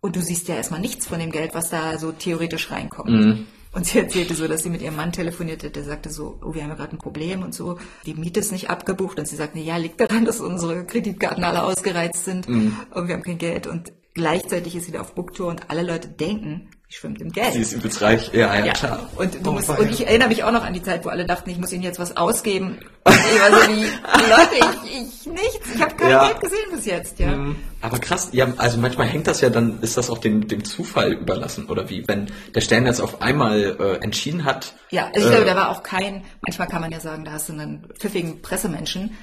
Und 0.00 0.16
du 0.16 0.20
siehst 0.20 0.48
ja 0.48 0.54
erstmal 0.54 0.80
nichts 0.80 1.06
von 1.06 1.18
dem 1.18 1.32
Geld, 1.32 1.54
was 1.54 1.70
da 1.70 1.98
so 1.98 2.12
theoretisch 2.12 2.70
reinkommt. 2.70 3.10
Mhm. 3.10 3.46
Und 3.72 3.86
sie 3.86 3.98
erzählte 3.98 4.34
so, 4.34 4.46
dass 4.46 4.62
sie 4.62 4.70
mit 4.70 4.82
ihrem 4.82 4.94
Mann 4.94 5.10
telefonierte, 5.10 5.68
der 5.68 5.82
sagte 5.82 6.10
so, 6.10 6.38
oh, 6.44 6.54
wir 6.54 6.62
haben 6.62 6.70
ja 6.70 6.76
gerade 6.76 6.92
ein 6.92 6.98
Problem 6.98 7.42
und 7.42 7.54
so, 7.54 7.78
die 8.06 8.14
Miete 8.14 8.38
ist 8.38 8.52
nicht 8.52 8.70
abgebucht. 8.70 9.18
Und 9.18 9.26
sie 9.26 9.34
sagte, 9.34 9.58
ja, 9.58 9.78
liegt 9.78 10.00
daran, 10.00 10.24
dass 10.24 10.40
unsere 10.40 10.84
Kreditkarten 10.84 11.42
alle 11.42 11.64
ausgereizt 11.64 12.24
sind 12.24 12.48
mhm. 12.48 12.76
und 12.92 13.08
wir 13.08 13.14
haben 13.14 13.24
kein 13.24 13.38
Geld. 13.38 13.66
Und 13.66 13.92
gleichzeitig 14.12 14.76
ist 14.76 14.86
sie 14.86 14.92
da 14.92 15.00
auf 15.00 15.16
Booktour 15.16 15.48
und 15.48 15.70
alle 15.70 15.82
Leute 15.82 16.06
denken, 16.06 16.68
sie 16.88 16.96
schwimmt 16.96 17.20
im 17.20 17.32
Geld. 17.32 17.52
Sie 17.52 17.60
ist 17.60 17.72
übelst 17.72 18.02
reich, 18.02 18.30
ja, 18.32 18.54
ja, 18.54 18.66
ja. 18.66 18.72
klar. 18.72 19.08
Und, 19.16 19.44
du 19.44 19.52
musst, 19.52 19.68
und 19.68 19.90
ich 19.90 20.06
erinnere 20.06 20.28
mich 20.28 20.44
auch 20.44 20.52
noch 20.52 20.64
an 20.64 20.72
die 20.72 20.82
Zeit, 20.82 21.04
wo 21.04 21.08
alle 21.08 21.24
dachten, 21.26 21.50
ich 21.50 21.58
muss 21.58 21.72
ihnen 21.72 21.82
jetzt 21.82 21.98
was 21.98 22.16
ausgeben. 22.16 22.78
Und 23.04 23.14
ich 23.14 23.40
war 23.40 23.50
so 23.50 23.66
die 23.66 23.82
Leute, 24.30 24.76
ich, 24.84 24.90
ich 24.90 25.26
nichts, 25.26 25.74
ich 25.74 25.82
habe 25.82 25.94
kein 25.94 26.10
ja. 26.10 26.26
Geld 26.28 26.40
gesehen 26.40 26.70
bis 26.72 26.86
jetzt, 26.86 27.18
ja. 27.18 27.28
Mhm. 27.28 27.56
Aber 27.82 27.98
krass, 27.98 28.30
ja, 28.32 28.50
also 28.56 28.78
manchmal 28.78 29.06
hängt 29.06 29.26
das 29.26 29.42
ja 29.42 29.50
dann, 29.50 29.80
ist 29.82 29.98
das 29.98 30.08
auch 30.08 30.18
dem, 30.18 30.48
dem 30.48 30.64
Zufall 30.64 31.12
überlassen, 31.12 31.66
oder 31.66 31.90
wie? 31.90 32.08
Wenn 32.08 32.30
der 32.54 32.62
Stern 32.62 32.86
jetzt 32.86 33.00
auf 33.00 33.20
einmal 33.20 33.76
äh, 33.78 34.02
entschieden 34.02 34.44
hat. 34.44 34.74
Ja, 34.90 35.08
also 35.14 35.20
ich 35.20 35.26
äh, 35.26 35.30
glaube, 35.30 35.44
da 35.44 35.54
war 35.54 35.70
auch 35.70 35.82
kein, 35.82 36.24
manchmal 36.40 36.68
kann 36.68 36.80
man 36.80 36.92
ja 36.92 37.00
sagen, 37.00 37.24
da 37.26 37.32
hast 37.32 37.50
du 37.50 37.52
einen 37.52 37.84
pfiffigen 37.98 38.40
Pressemenschen, 38.40 39.14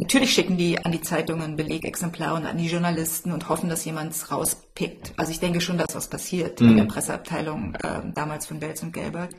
Natürlich 0.00 0.32
schicken 0.32 0.56
die 0.56 0.82
an 0.82 0.92
die 0.92 1.02
Zeitungen 1.02 1.56
Belegexemplare 1.56 2.34
und 2.34 2.46
an 2.46 2.56
die 2.56 2.68
Journalisten 2.68 3.32
und 3.32 3.50
hoffen, 3.50 3.68
dass 3.68 3.84
jemand 3.84 4.12
es 4.12 4.32
rauspickt. 4.32 5.12
Also 5.18 5.30
ich 5.30 5.40
denke 5.40 5.60
schon, 5.60 5.76
dass 5.76 5.94
was 5.94 6.08
passiert 6.08 6.60
mhm. 6.60 6.70
in 6.70 6.76
der 6.78 6.84
Presseabteilung 6.84 7.74
äh, 7.74 8.00
damals 8.14 8.46
von 8.46 8.60
Belz 8.60 8.82
und 8.82 8.92
Gelbert. 8.92 9.34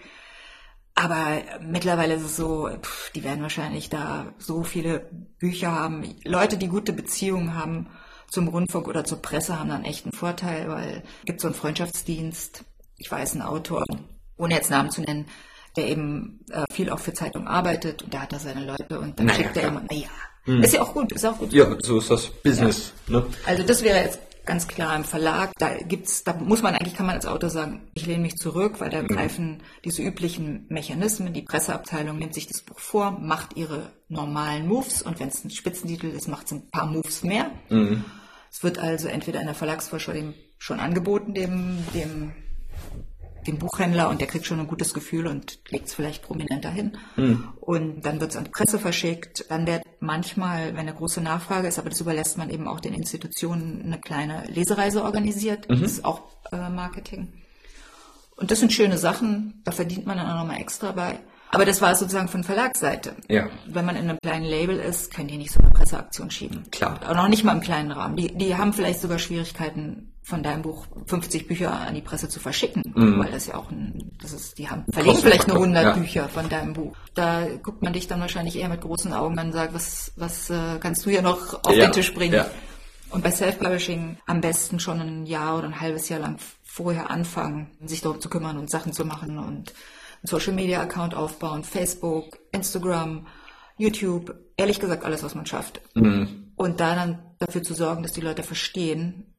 Aber 0.93 1.41
mittlerweile 1.61 2.13
ist 2.13 2.23
es 2.23 2.35
so, 2.35 2.69
pff, 2.69 3.11
die 3.13 3.23
werden 3.23 3.41
wahrscheinlich 3.41 3.89
da 3.89 4.35
so 4.37 4.63
viele 4.63 5.09
Bücher 5.39 5.71
haben. 5.71 6.03
Leute, 6.25 6.57
die 6.57 6.67
gute 6.67 6.93
Beziehungen 6.93 7.55
haben 7.55 7.87
zum 8.29 8.47
Rundfunk 8.47 8.87
oder 8.87 9.03
zur 9.03 9.19
Presse, 9.19 9.59
haben 9.59 9.69
dann 9.69 9.83
echt 9.83 10.05
einen 10.05 10.13
Vorteil, 10.13 10.69
weil 10.69 11.01
es 11.21 11.25
gibt 11.25 11.41
so 11.41 11.47
einen 11.47 11.55
Freundschaftsdienst. 11.55 12.65
Ich 12.97 13.11
weiß, 13.11 13.33
ein 13.33 13.41
Autor, 13.41 13.83
ohne 14.37 14.53
jetzt 14.53 14.69
Namen 14.69 14.91
zu 14.91 15.01
nennen, 15.01 15.25
der 15.75 15.87
eben 15.87 16.45
äh, 16.51 16.65
viel 16.71 16.91
auch 16.91 16.99
für 16.99 17.13
Zeitung 17.13 17.47
arbeitet 17.47 18.03
und 18.03 18.13
da 18.13 18.21
hat 18.21 18.33
er 18.33 18.39
seine 18.39 18.63
Leute 18.63 18.99
und 18.99 19.17
dann 19.17 19.25
naja, 19.25 19.39
schickt 19.39 19.57
er 19.57 19.69
immer, 19.69 19.81
naja, 19.89 20.09
Mhm. 20.45 20.63
Ist 20.63 20.73
ja 20.73 20.81
auch 20.81 20.93
gut, 20.93 21.11
ist 21.11 21.25
auch 21.25 21.37
gut. 21.37 21.53
Ja, 21.53 21.75
so 21.81 21.99
ist 21.99 22.09
das 22.09 22.27
Business. 22.27 22.93
Ja. 23.07 23.19
Ne? 23.19 23.25
Also 23.45 23.63
das 23.63 23.83
wäre 23.83 23.99
jetzt 23.99 24.19
ganz 24.45 24.67
klar 24.67 24.95
im 24.95 25.03
Verlag. 25.03 25.51
Da 25.59 25.75
gibt's, 25.77 26.23
da 26.23 26.33
muss 26.33 26.61
man 26.61 26.75
eigentlich, 26.75 26.95
kann 26.95 27.05
man 27.05 27.15
als 27.15 27.25
Autor 27.25 27.49
sagen, 27.49 27.87
ich 27.93 28.05
lehne 28.05 28.23
mich 28.23 28.37
zurück, 28.37 28.79
weil 28.79 28.89
da 28.89 29.01
mhm. 29.01 29.07
greifen 29.07 29.63
diese 29.85 30.01
üblichen 30.01 30.65
Mechanismen. 30.69 31.33
Die 31.33 31.43
Presseabteilung 31.43 32.17
nimmt 32.17 32.33
sich 32.33 32.47
das 32.47 32.61
Buch 32.61 32.79
vor, 32.79 33.11
macht 33.11 33.55
ihre 33.55 33.91
normalen 34.09 34.67
Moves 34.67 35.01
und 35.01 35.19
wenn 35.19 35.29
es 35.29 35.43
ein 35.43 35.51
Spitzentitel 35.51 36.07
ist, 36.07 36.27
macht 36.27 36.47
es 36.47 36.53
ein 36.53 36.69
paar 36.69 36.87
Moves 36.87 37.23
mehr. 37.23 37.51
Mhm. 37.69 38.03
Es 38.51 38.63
wird 38.63 38.79
also 38.79 39.07
entweder 39.07 39.39
in 39.39 39.45
der 39.45 39.55
Verlagsvorschau 39.55 40.11
dem 40.11 40.33
schon 40.57 40.79
angeboten, 40.79 41.33
dem, 41.33 41.77
dem 41.93 42.33
dem 43.47 43.57
Buchhändler 43.57 44.09
und 44.09 44.21
der 44.21 44.27
kriegt 44.27 44.45
schon 44.45 44.59
ein 44.59 44.67
gutes 44.67 44.93
Gefühl 44.93 45.27
und 45.27 45.59
legt 45.69 45.87
es 45.87 45.93
vielleicht 45.93 46.23
prominenter 46.23 46.69
hin. 46.69 46.97
Mhm. 47.15 47.49
Und 47.59 48.01
dann 48.05 48.19
wird 48.19 48.31
es 48.31 48.37
an 48.37 48.45
die 48.45 48.51
Presse 48.51 48.79
verschickt. 48.79 49.45
Dann 49.49 49.67
wird 49.67 49.83
manchmal, 49.99 50.73
wenn 50.73 50.81
eine 50.81 50.93
große 50.93 51.21
Nachfrage 51.21 51.67
ist, 51.67 51.79
aber 51.79 51.89
das 51.89 52.01
überlässt 52.01 52.37
man 52.37 52.49
eben 52.49 52.67
auch 52.67 52.79
den 52.79 52.93
Institutionen, 52.93 53.81
eine 53.85 53.99
kleine 53.99 54.45
Lesereise 54.47 55.03
organisiert. 55.03 55.69
Mhm. 55.69 55.81
Das 55.81 55.91
ist 55.91 56.05
auch 56.05 56.23
äh, 56.51 56.69
Marketing. 56.69 57.33
Und 58.35 58.49
das 58.51 58.59
sind 58.59 58.73
schöne 58.73 58.97
Sachen, 58.97 59.61
da 59.65 59.71
verdient 59.71 60.07
man 60.07 60.17
dann 60.17 60.27
auch 60.27 60.39
nochmal 60.39 60.59
extra 60.59 60.91
bei. 60.91 61.19
Aber 61.51 61.65
das 61.65 61.81
war 61.81 61.93
sozusagen 61.95 62.27
von 62.27 62.43
Verlagsseite. 62.43 63.15
Ja. 63.27 63.49
Wenn 63.67 63.85
man 63.85 63.95
in 63.95 64.09
einem 64.09 64.17
kleinen 64.21 64.45
Label 64.45 64.77
ist, 64.77 65.13
können 65.13 65.27
die 65.27 65.37
nicht 65.37 65.51
so 65.51 65.59
eine 65.59 65.69
Presseaktion 65.69 66.31
schieben. 66.31 66.63
Klar. 66.71 66.99
Auch 67.07 67.15
noch 67.15 67.27
nicht 67.27 67.43
mal 67.43 67.53
im 67.53 67.61
kleinen 67.61 67.91
Rahmen. 67.91 68.15
Die, 68.15 68.35
die 68.35 68.55
haben 68.55 68.73
vielleicht 68.73 69.01
sogar 69.01 69.19
Schwierigkeiten, 69.19 70.11
von 70.23 70.43
deinem 70.43 70.61
Buch 70.61 70.85
50 71.07 71.47
Bücher 71.47 71.71
an 71.71 71.95
die 71.95 72.01
Presse 72.01 72.29
zu 72.29 72.39
verschicken, 72.39 72.93
mhm. 72.95 73.19
weil 73.19 73.31
das 73.31 73.47
ja 73.47 73.55
auch 73.55 73.71
ein, 73.71 74.11
das 74.21 74.33
ist, 74.33 74.57
die 74.57 74.69
haben 74.69 74.85
verlegen 74.91 75.17
vielleicht 75.17 75.47
nur 75.47 75.57
100 75.57 75.83
ja. 75.83 75.91
Bücher 75.93 76.29
von 76.29 76.47
deinem 76.47 76.73
Buch. 76.73 76.95
Da 77.15 77.47
guckt 77.61 77.81
man 77.81 77.93
dich 77.93 78.07
dann 78.07 78.21
wahrscheinlich 78.21 78.55
eher 78.57 78.69
mit 78.69 78.81
großen 78.81 79.13
Augen 79.13 79.37
an 79.39 79.47
und 79.47 79.53
sagt, 79.53 79.73
was, 79.73 80.13
was 80.15 80.49
äh, 80.49 80.77
kannst 80.79 81.05
du 81.05 81.09
hier 81.09 81.21
noch 81.21 81.63
auf 81.63 81.75
ja. 81.75 81.87
den 81.87 81.91
Tisch 81.91 82.13
bringen? 82.13 82.35
Ja. 82.35 82.47
Und 83.09 83.23
bei 83.23 83.31
Self-Publishing 83.31 84.17
am 84.25 84.41
besten 84.41 84.79
schon 84.79 85.01
ein 85.01 85.25
Jahr 85.25 85.57
oder 85.57 85.67
ein 85.67 85.81
halbes 85.81 86.07
Jahr 86.07 86.19
lang 86.19 86.37
vorher 86.63 87.09
anfangen, 87.09 87.69
sich 87.83 88.01
darum 88.01 88.21
zu 88.21 88.29
kümmern 88.29 88.57
und 88.57 88.69
Sachen 88.69 88.93
zu 88.93 89.03
machen 89.05 89.37
und 89.37 89.73
einen 90.21 90.27
Social 90.27 90.53
Media 90.53 90.81
Account 90.81 91.15
aufbauen, 91.15 91.63
Facebook, 91.63 92.37
Instagram, 92.51 93.27
YouTube, 93.77 94.35
ehrlich 94.57 94.79
gesagt 94.79 95.03
alles, 95.03 95.23
was 95.23 95.35
man 95.35 95.45
schafft. 95.45 95.81
Mhm. 95.95 96.51
Und 96.55 96.79
da 96.79 96.95
dann 96.95 97.19
dafür 97.39 97.63
zu 97.63 97.73
sorgen, 97.73 98.03
dass 98.03 98.13
die 98.13 98.21
Leute 98.21 98.43
verstehen, 98.43 99.33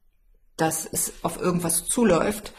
dass 0.56 0.86
es 0.90 1.12
auf 1.22 1.40
irgendwas 1.40 1.84
zuläuft 1.84 2.52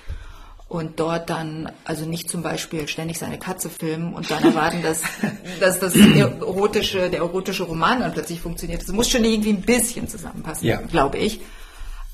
und 0.70 1.00
dort 1.00 1.30
dann 1.30 1.72
also 1.84 2.06
nicht 2.06 2.30
zum 2.30 2.42
Beispiel 2.42 2.88
ständig 2.88 3.20
seine 3.20 3.38
Katze 3.38 3.70
filmen 3.70 4.14
und 4.14 4.32
dann 4.32 4.44
erwarten, 4.44 4.82
dass, 4.82 5.02
dass 5.60 5.80
das 5.80 5.96
erotische, 5.96 7.10
der 7.10 7.20
erotische 7.20 7.64
Roman 7.64 8.00
dann 8.00 8.14
plötzlich 8.14 8.40
funktioniert. 8.40 8.82
Es 8.82 8.92
muss 8.92 9.10
schon 9.10 9.24
irgendwie 9.24 9.52
ein 9.52 9.62
bisschen 9.62 10.08
zusammenpassen, 10.08 10.68
ja. 10.68 10.82
glaube 10.82 11.18
ich. 11.18 11.42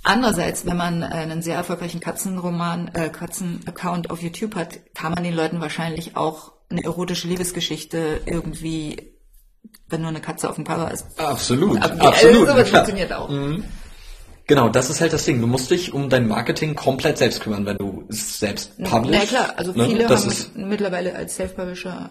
Andererseits, 0.04 0.66
wenn 0.66 0.78
man 0.78 1.04
einen 1.04 1.42
sehr 1.42 1.56
erfolgreichen 1.56 2.00
Katzenroman, 2.00 2.90
äh, 2.94 3.10
Katzen-Account 3.10 4.10
auf 4.10 4.22
YouTube 4.22 4.56
hat, 4.56 4.80
kann 4.96 5.14
man 5.14 5.24
den 5.24 5.34
Leuten 5.34 5.60
wahrscheinlich 5.60 6.16
auch 6.16 6.54
eine 6.70 6.84
erotische 6.84 7.28
Liebesgeschichte 7.28 8.22
irgendwie, 8.26 9.14
wenn 9.88 10.02
nur 10.02 10.10
eine 10.10 10.22
Katze 10.22 10.50
auf 10.50 10.56
dem 10.56 10.64
Cover 10.64 10.92
ist. 10.92 11.20
Absolut, 11.20 11.82
ab, 11.82 11.96
absolut. 12.00 12.48
Also, 12.48 12.54
sowas 12.54 12.70
funktioniert 12.70 13.12
auch. 13.12 13.30
Mhm. 13.30 13.66
Genau, 14.48 14.68
das 14.68 14.90
ist 14.90 15.00
halt 15.00 15.14
das 15.14 15.26
Ding. 15.26 15.40
Du 15.42 15.48
musst 15.48 15.70
dich 15.70 15.94
um 15.94 16.10
dein 16.10 16.28
Marketing 16.28 16.76
komplett 16.76 17.20
selbst 17.20 17.42
kümmern, 17.42 17.68
wenn 17.68 17.78
du 17.78 18.06
es 18.10 18.40
selbst 18.40 18.84
publish. 18.84 19.16
Ja 19.16 19.26
klar, 19.26 19.54
also 19.58 19.74
ne? 19.74 19.86
viele 19.86 20.08
das 20.08 20.50
haben 20.56 20.70
mittlerweile 20.70 21.14
als 21.16 21.36
Self-Publisher 21.36 22.10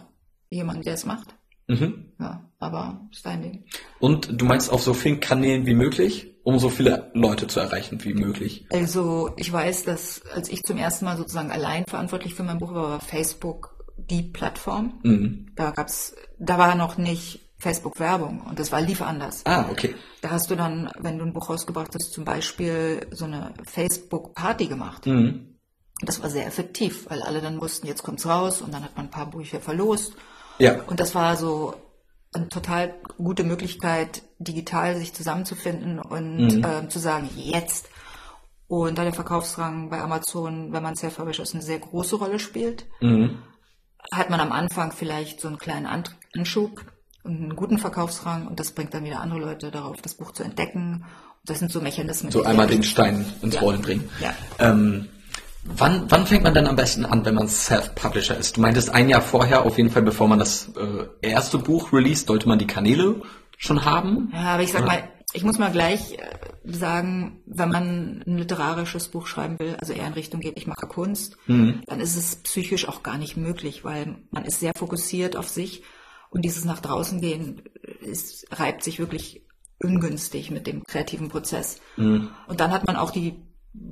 jemanden, 0.48 0.82
der 0.82 0.94
es 0.94 1.04
macht. 1.04 1.34
Mhm. 1.66 2.12
Ja, 2.20 2.48
aber 2.60 3.08
ist 3.12 3.26
dein 3.26 3.42
Ding. 3.42 3.64
Und 3.98 4.40
du 4.40 4.44
meinst 4.44 4.70
auf 4.70 4.82
so 4.82 4.94
vielen 4.94 5.18
Kanälen 5.18 5.66
wie 5.66 5.74
möglich, 5.74 6.37
um 6.48 6.58
so 6.58 6.70
viele 6.70 7.10
Leute 7.12 7.46
zu 7.46 7.60
erreichen 7.60 8.02
wie 8.04 8.14
möglich? 8.14 8.64
Also 8.70 9.32
ich 9.36 9.52
weiß, 9.52 9.84
dass 9.84 10.22
als 10.34 10.48
ich 10.48 10.62
zum 10.62 10.78
ersten 10.78 11.04
Mal 11.04 11.18
sozusagen 11.18 11.50
allein 11.50 11.84
verantwortlich 11.84 12.34
für 12.34 12.42
mein 12.42 12.56
Buch 12.56 12.72
war, 12.72 12.88
war 12.88 13.00
Facebook 13.00 13.84
die 13.98 14.22
Plattform. 14.22 14.98
Mhm. 15.02 15.52
Da 15.56 15.72
gab's, 15.72 16.14
da 16.38 16.56
war 16.56 16.74
noch 16.74 16.96
nicht 16.96 17.40
Facebook 17.58 18.00
Werbung 18.00 18.40
und 18.48 18.58
das 18.58 18.72
war 18.72 18.80
lief 18.80 19.02
anders. 19.02 19.42
Ah, 19.44 19.66
okay. 19.70 19.94
Da 20.22 20.30
hast 20.30 20.50
du 20.50 20.56
dann, 20.56 20.90
wenn 20.98 21.18
du 21.18 21.26
ein 21.26 21.34
Buch 21.34 21.50
rausgebracht 21.50 21.94
hast, 21.94 22.14
zum 22.14 22.24
Beispiel 22.24 23.06
so 23.10 23.26
eine 23.26 23.52
Facebook 23.64 24.34
Party 24.34 24.68
gemacht. 24.68 25.04
Mhm. 25.04 25.58
Das 26.00 26.22
war 26.22 26.30
sehr 26.30 26.46
effektiv, 26.46 27.10
weil 27.10 27.20
alle 27.20 27.42
dann 27.42 27.60
wussten, 27.60 27.86
jetzt 27.86 28.04
kommt's 28.04 28.24
raus 28.24 28.62
und 28.62 28.72
dann 28.72 28.84
hat 28.84 28.96
man 28.96 29.08
ein 29.08 29.10
paar 29.10 29.28
Bücher 29.28 29.60
verlost 29.60 30.14
ja. 30.58 30.82
Und 30.86 31.00
das 31.00 31.14
war 31.14 31.36
so 31.36 31.74
eine 32.32 32.48
total 32.48 32.94
gute 33.16 33.44
Möglichkeit, 33.44 34.22
digital 34.38 34.96
sich 34.96 35.14
zusammenzufinden 35.14 35.98
und 35.98 36.56
mhm. 36.56 36.64
äh, 36.64 36.88
zu 36.88 36.98
sagen, 36.98 37.30
jetzt. 37.34 37.88
Und 38.66 38.98
da 38.98 39.04
der 39.04 39.14
Verkaufsrang 39.14 39.88
bei 39.88 40.00
Amazon, 40.00 40.72
wenn 40.72 40.82
man 40.82 40.94
self-published 40.94 41.40
ist, 41.40 41.54
eine 41.54 41.62
sehr 41.62 41.78
große 41.78 42.16
Rolle 42.16 42.38
spielt, 42.38 42.86
mhm. 43.00 43.38
hat 44.12 44.28
man 44.28 44.40
am 44.40 44.52
Anfang 44.52 44.92
vielleicht 44.92 45.40
so 45.40 45.48
einen 45.48 45.58
kleinen 45.58 45.86
Anschub 45.86 46.84
und 47.24 47.36
einen 47.36 47.56
guten 47.56 47.78
Verkaufsrang 47.78 48.46
und 48.46 48.60
das 48.60 48.72
bringt 48.72 48.92
dann 48.92 49.04
wieder 49.04 49.20
andere 49.20 49.40
Leute 49.40 49.70
darauf, 49.70 50.02
das 50.02 50.14
Buch 50.14 50.32
zu 50.32 50.42
entdecken. 50.42 51.04
Und 51.40 51.50
das 51.50 51.60
sind 51.60 51.72
so 51.72 51.80
Mechanismen. 51.80 52.30
So 52.30 52.44
einmal 52.44 52.66
den 52.66 52.82
Stein 52.82 53.24
ins 53.40 53.54
ja. 53.54 53.60
Rollen 53.60 53.80
bringen. 53.80 54.10
Ja. 54.20 54.34
Ähm, 54.58 55.08
Wann, 55.76 56.10
wann 56.10 56.26
fängt 56.26 56.44
man 56.44 56.54
denn 56.54 56.66
am 56.66 56.76
besten 56.76 57.04
an, 57.04 57.24
wenn 57.24 57.34
man 57.34 57.48
Self-Publisher 57.48 58.36
ist? 58.36 58.56
Du 58.56 58.60
meintest 58.60 58.90
ein 58.90 59.08
Jahr 59.08 59.22
vorher, 59.22 59.64
auf 59.64 59.76
jeden 59.76 59.90
Fall, 59.90 60.02
bevor 60.02 60.28
man 60.28 60.38
das 60.38 60.70
äh, 60.76 61.28
erste 61.28 61.58
Buch 61.58 61.92
release, 61.92 62.24
sollte 62.26 62.48
man 62.48 62.58
die 62.58 62.66
Kanäle 62.66 63.22
schon 63.58 63.84
haben? 63.84 64.30
Ja, 64.32 64.54
aber 64.54 64.62
ich 64.62 64.72
sag 64.72 64.86
mal, 64.86 65.08
ich 65.32 65.44
muss 65.44 65.58
mal 65.58 65.70
gleich 65.70 66.14
äh, 66.14 66.18
sagen, 66.64 67.42
wenn 67.46 67.68
man 67.68 68.22
ein 68.26 68.38
literarisches 68.38 69.08
Buch 69.08 69.26
schreiben 69.26 69.58
will, 69.58 69.76
also 69.78 69.92
eher 69.92 70.06
in 70.06 70.14
Richtung 70.14 70.40
geht, 70.40 70.56
ich 70.56 70.66
mache 70.66 70.86
Kunst, 70.86 71.36
mhm. 71.46 71.82
dann 71.86 72.00
ist 72.00 72.16
es 72.16 72.36
psychisch 72.36 72.88
auch 72.88 73.02
gar 73.02 73.18
nicht 73.18 73.36
möglich, 73.36 73.84
weil 73.84 74.16
man 74.30 74.44
ist 74.44 74.60
sehr 74.60 74.72
fokussiert 74.76 75.36
auf 75.36 75.48
sich 75.48 75.82
und 76.30 76.44
dieses 76.44 76.64
nach 76.64 76.80
draußen 76.80 77.20
gehen 77.20 77.62
ist, 78.00 78.46
reibt 78.58 78.84
sich 78.84 78.98
wirklich 78.98 79.42
ungünstig 79.80 80.50
mit 80.50 80.66
dem 80.66 80.82
kreativen 80.84 81.28
Prozess. 81.28 81.80
Mhm. 81.96 82.30
Und 82.46 82.60
dann 82.60 82.72
hat 82.72 82.86
man 82.86 82.96
auch 82.96 83.10
die, 83.10 83.36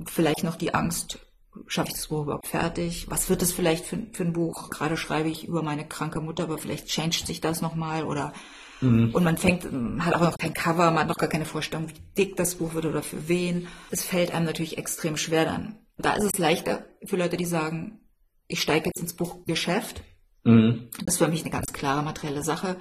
vielleicht 0.05 0.43
noch 0.43 0.55
die 0.55 0.73
Angst, 0.73 1.19
schaffe 1.67 1.89
ich 1.89 1.95
das 1.95 2.07
Buch 2.07 2.23
überhaupt 2.23 2.47
fertig? 2.47 3.07
Was 3.09 3.29
wird 3.29 3.41
es 3.41 3.51
vielleicht 3.51 3.85
für, 3.85 3.97
für 4.11 4.23
ein 4.23 4.33
Buch? 4.33 4.69
Gerade 4.69 4.97
schreibe 4.97 5.29
ich 5.29 5.47
über 5.47 5.63
meine 5.63 5.87
kranke 5.87 6.21
Mutter, 6.21 6.43
aber 6.43 6.57
vielleicht 6.57 6.87
changed 6.87 7.25
sich 7.25 7.41
das 7.41 7.61
nochmal 7.61 8.03
oder 8.03 8.33
mhm. 8.81 9.11
und 9.13 9.23
man 9.23 9.37
fängt, 9.37 9.65
hat 9.99 10.13
auch 10.13 10.21
noch 10.21 10.37
kein 10.37 10.53
Cover, 10.53 10.91
man 10.91 11.01
hat 11.01 11.07
noch 11.07 11.17
gar 11.17 11.29
keine 11.29 11.45
Vorstellung, 11.45 11.89
wie 11.89 11.99
dick 12.17 12.35
das 12.35 12.55
Buch 12.55 12.73
wird 12.73 12.85
oder 12.85 13.01
für 13.01 13.27
wen. 13.27 13.67
Es 13.89 14.03
fällt 14.03 14.33
einem 14.33 14.45
natürlich 14.45 14.77
extrem 14.77 15.17
schwer 15.17 15.45
dann. 15.45 15.79
Da 15.97 16.13
ist 16.13 16.25
es 16.25 16.37
leichter 16.37 16.85
für 17.03 17.17
Leute, 17.17 17.37
die 17.37 17.45
sagen, 17.45 17.99
ich 18.47 18.61
steige 18.61 18.87
jetzt 18.87 19.01
ins 19.01 19.13
Buchgeschäft. 19.13 20.03
Mhm. 20.43 20.89
Das 21.05 21.15
ist 21.15 21.17
für 21.17 21.27
mich 21.27 21.41
eine 21.41 21.51
ganz 21.51 21.73
klare 21.73 22.03
materielle 22.03 22.43
Sache. 22.43 22.77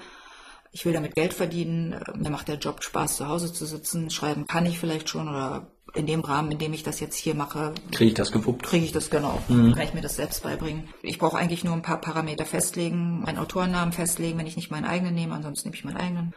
Ich 0.73 0.85
will 0.85 0.93
damit 0.93 1.15
Geld 1.15 1.33
verdienen. 1.35 2.01
Mir 2.15 2.31
macht 2.31 2.49
der 2.49 2.57
Job 2.57 2.83
Spaß, 2.83 3.17
zu 3.17 3.29
Hause 3.29 3.53
zu 3.53 3.67
sitzen. 3.67 4.11
Schreiben 4.11 4.47
kann 4.47 4.67
ich 4.67 4.79
vielleicht 4.79 5.09
schon 5.09 5.29
oder 5.29 5.73
in 5.95 6.07
dem 6.07 6.21
Rahmen, 6.21 6.53
in 6.53 6.59
dem 6.59 6.73
ich 6.73 6.83
das 6.83 7.01
jetzt 7.01 7.17
hier 7.17 7.35
mache, 7.35 7.73
kriege 7.93 8.11
ich 8.11 8.15
das 8.15 8.31
gewuppt. 8.31 8.65
Kriege 8.65 8.85
ich 8.85 8.93
das 8.93 9.09
genau. 9.09 9.41
Mhm. 9.49 9.73
Kann 9.73 9.85
ich 9.85 9.95
mir 9.95 10.03
das 10.03 10.17
selbst 10.17 10.43
beibringen. 10.43 10.89
Ich 11.03 11.19
brauche 11.19 11.39
eigentlich 11.39 11.65
nur 11.65 11.75
ein 11.75 11.83
paar 11.83 12.01
Parameter 12.01 12.45
festlegen, 12.45 13.21
meinen 13.21 13.39
Autorennamen 13.39 13.93
festlegen, 13.93 14.39
wenn 14.39 14.47
ich 14.47 14.57
nicht 14.57 14.71
meinen 14.71 14.85
eigenen 14.85 15.15
nehme, 15.15 15.35
ansonsten 15.35 15.69
nehme 15.69 15.77
ich 15.77 15.85
meinen 15.85 15.97
eigenen. 15.97 16.35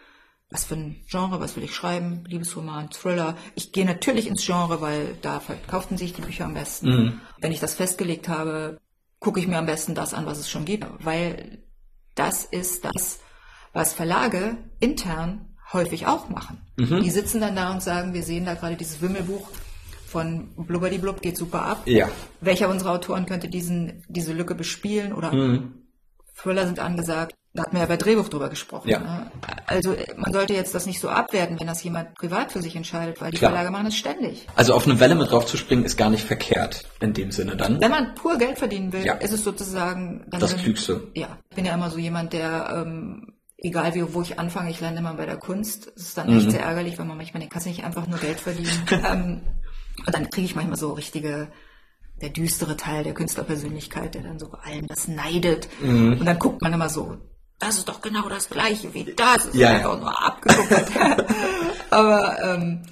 Was 0.50 0.66
für 0.66 0.76
ein 0.76 1.04
Genre, 1.08 1.40
was 1.40 1.56
will 1.56 1.64
ich 1.64 1.76
schreiben? 1.76 2.24
Liebesroman, 2.26 2.90
Thriller. 2.90 3.36
Ich 3.54 3.72
gehe 3.72 3.86
natürlich 3.86 4.28
ins 4.28 4.46
Genre, 4.46 4.82
weil 4.82 5.16
da 5.22 5.40
verkauften 5.40 5.98
sich 5.98 6.14
die 6.14 6.22
Bücher 6.22 6.46
am 6.46 6.56
besten. 6.56 6.90
Mhm. 6.90 7.22
Wenn 7.40 7.52
ich 7.52 7.60
das 7.60 7.76
festgelegt 7.76 8.28
habe, 8.30 8.80
gucke 9.20 9.40
ich 9.40 9.48
mir 9.48 9.58
am 9.58 9.68
besten 9.68 9.94
das 9.94 10.14
an, 10.14 10.26
was 10.26 10.40
es 10.40 10.50
schon 10.50 10.66
gibt, 10.66 10.88
weil 11.06 11.64
das 12.16 12.46
ist 12.46 12.86
das, 12.86 13.20
was 13.74 13.94
Verlage 13.94 14.58
intern 14.80 15.56
häufig 15.72 16.08
auch 16.08 16.30
machen. 16.30 16.62
Mhm. 16.78 17.02
Die 17.04 17.10
sitzen 17.10 17.42
dann 17.42 17.56
da 17.56 17.72
und 17.72 17.84
sagen, 17.84 18.14
wir 18.14 18.24
sehen 18.24 18.46
da 18.46 18.56
gerade 18.56 18.76
dieses 18.76 19.02
Wimmelbuch 19.02 19.50
von 20.10 20.50
Blubberdi 20.56 20.98
Blub 20.98 21.22
geht 21.22 21.38
super 21.38 21.62
ab. 21.64 21.84
Ja. 21.86 22.10
Welcher 22.42 22.70
unserer 22.70 22.92
Autoren 22.92 23.26
könnte 23.28 23.48
diesen, 23.48 24.04
diese 24.08 24.34
Lücke 24.34 24.56
bespielen 24.56 25.14
oder 25.14 25.32
mhm. 25.32 25.84
Thriller 26.36 26.66
sind 26.66 26.80
angesagt. 26.80 27.36
Da 27.54 27.64
hatten 27.64 27.74
wir 27.74 27.82
ja 27.82 27.88
bei 27.88 27.98
Drehbuch 27.98 28.30
drüber 28.30 28.50
gesprochen. 28.50 28.90
Ja. 28.90 29.00
Ne? 29.00 29.32
Also 29.66 29.96
man 30.18 30.32
sollte 30.32 30.54
jetzt 30.54 30.76
das 30.76 30.86
nicht 30.86 31.00
so 31.00 31.10
abwerten, 31.10 31.60
wenn 31.60 31.66
das 31.66 31.84
jemand 31.84 32.14
privat 32.14 32.52
für 32.52 32.62
sich 32.62 32.76
entscheidet, 32.76 33.20
weil 33.22 33.32
die 33.32 33.38
Klar. 33.38 33.52
Verlage 33.52 33.72
machen 33.72 33.88
es 33.88 33.96
ständig. 33.96 34.48
Also 34.56 34.74
auf 34.74 34.86
eine 34.86 35.00
Welle 35.00 35.16
mit 35.16 35.32
drauf 35.32 35.48
zu 35.48 35.58
springen 35.58 35.84
ist 35.84 35.98
gar 35.98 36.12
nicht 36.12 36.24
verkehrt 36.24 36.84
in 37.02 37.14
dem 37.14 37.32
Sinne 37.32 37.58
dann. 37.58 37.82
Wenn 37.82 37.90
man 37.90 38.14
pur 38.14 38.38
Geld 38.38 38.60
verdienen 38.60 38.94
will, 38.94 39.04
ja. 39.04 39.16
ist 39.16 39.34
es 39.34 39.44
sozusagen 39.44 40.26
das 40.30 40.58
Klügste. 40.58 41.08
Ja, 41.16 41.40
ich 41.50 41.56
bin 41.56 41.66
ja 41.66 41.74
immer 41.74 41.90
so 41.90 41.98
jemand, 41.98 42.34
der 42.34 42.84
ähm, 42.86 43.39
egal 43.62 43.94
wie, 43.96 44.14
wo 44.14 44.22
ich 44.22 44.40
anfange, 44.40 44.70
ich 44.70 44.80
lande 44.80 45.00
immer 45.00 45.14
bei 45.14 45.26
der 45.26 45.38
Kunst. 45.38 45.92
Es 45.96 46.04
ist 46.04 46.18
dann 46.18 46.30
echt 46.30 46.48
mhm. 46.48 46.52
sehr 46.52 46.64
ärgerlich, 46.64 46.98
wenn 46.98 47.08
man 47.08 47.18
manchmal 47.18 47.42
den 47.42 47.50
kannst 47.50 47.68
nicht 47.68 47.84
einfach 47.84 48.08
nur 48.08 48.20
Geld 48.20 48.40
verdienen. 48.40 48.86
ähm, 48.92 49.42
und 50.06 50.16
dann 50.16 50.30
kriege 50.30 50.46
ich 50.46 50.56
manchmal 50.56 50.78
so 50.78 50.94
richtige, 50.94 51.52
der 52.22 52.30
düstere 52.30 52.78
Teil 52.78 53.04
der 53.04 53.14
Künstlerpersönlichkeit, 53.14 54.16
der 54.16 54.24
dann 54.24 54.40
so 54.40 54.52
allem 54.52 54.88
das 54.88 55.08
neidet. 55.08 55.68
Mhm. 55.82 56.20
Und 56.20 56.26
dann 56.26 56.40
guckt 56.40 56.62
man 56.62 56.74
immer 56.74 56.90
so, 56.90 57.18
das 57.60 57.78
ist 57.78 57.90
doch 57.90 58.02
genau 58.02 58.30
das 58.30 58.50
gleiche 58.50 58.94
wie 58.94 59.14
das. 59.14 59.46
ist 59.46 59.56
ja, 59.56 59.70
einfach 59.70 59.96
ja. 59.96 60.00
nur 60.00 60.26
abgeguckt. 60.26 60.92
aber, 61.90 62.42
ähm, 62.42 62.84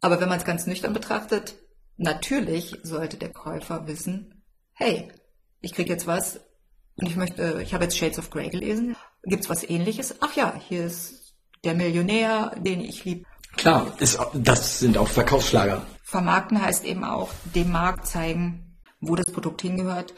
aber 0.00 0.20
wenn 0.20 0.28
man 0.28 0.38
es 0.38 0.44
ganz 0.44 0.66
nüchtern 0.66 0.94
betrachtet, 0.94 1.56
natürlich 1.98 2.78
sollte 2.82 3.18
der 3.18 3.32
Käufer 3.32 3.86
wissen, 3.86 4.42
hey, 4.72 5.12
ich 5.60 5.74
krieg 5.74 5.88
jetzt 5.88 6.06
was 6.06 6.40
und 6.98 7.06
ich 7.06 7.16
möchte, 7.16 7.60
ich 7.62 7.74
habe 7.74 7.84
jetzt 7.84 7.96
Shades 7.96 8.18
of 8.18 8.30
Grey 8.30 8.48
gelesen 8.50 8.96
Gibt's 9.24 9.50
was 9.50 9.68
ähnliches? 9.68 10.16
Ach 10.20 10.34
ja, 10.36 10.54
hier 10.68 10.84
ist 10.84 11.34
der 11.64 11.74
Millionär, 11.74 12.52
den 12.56 12.80
ich 12.80 13.04
lieb. 13.04 13.26
Klar, 13.56 13.92
ist, 13.98 14.18
das 14.32 14.78
sind 14.78 14.96
auch 14.96 15.08
Verkaufsschlager. 15.08 15.82
Vermarkten 16.02 16.62
heißt 16.62 16.84
eben 16.84 17.04
auch 17.04 17.30
dem 17.54 17.72
Markt 17.72 18.06
zeigen, 18.06 18.78
wo 19.00 19.16
das 19.16 19.26
Produkt 19.26 19.62
hingehört. 19.62 20.14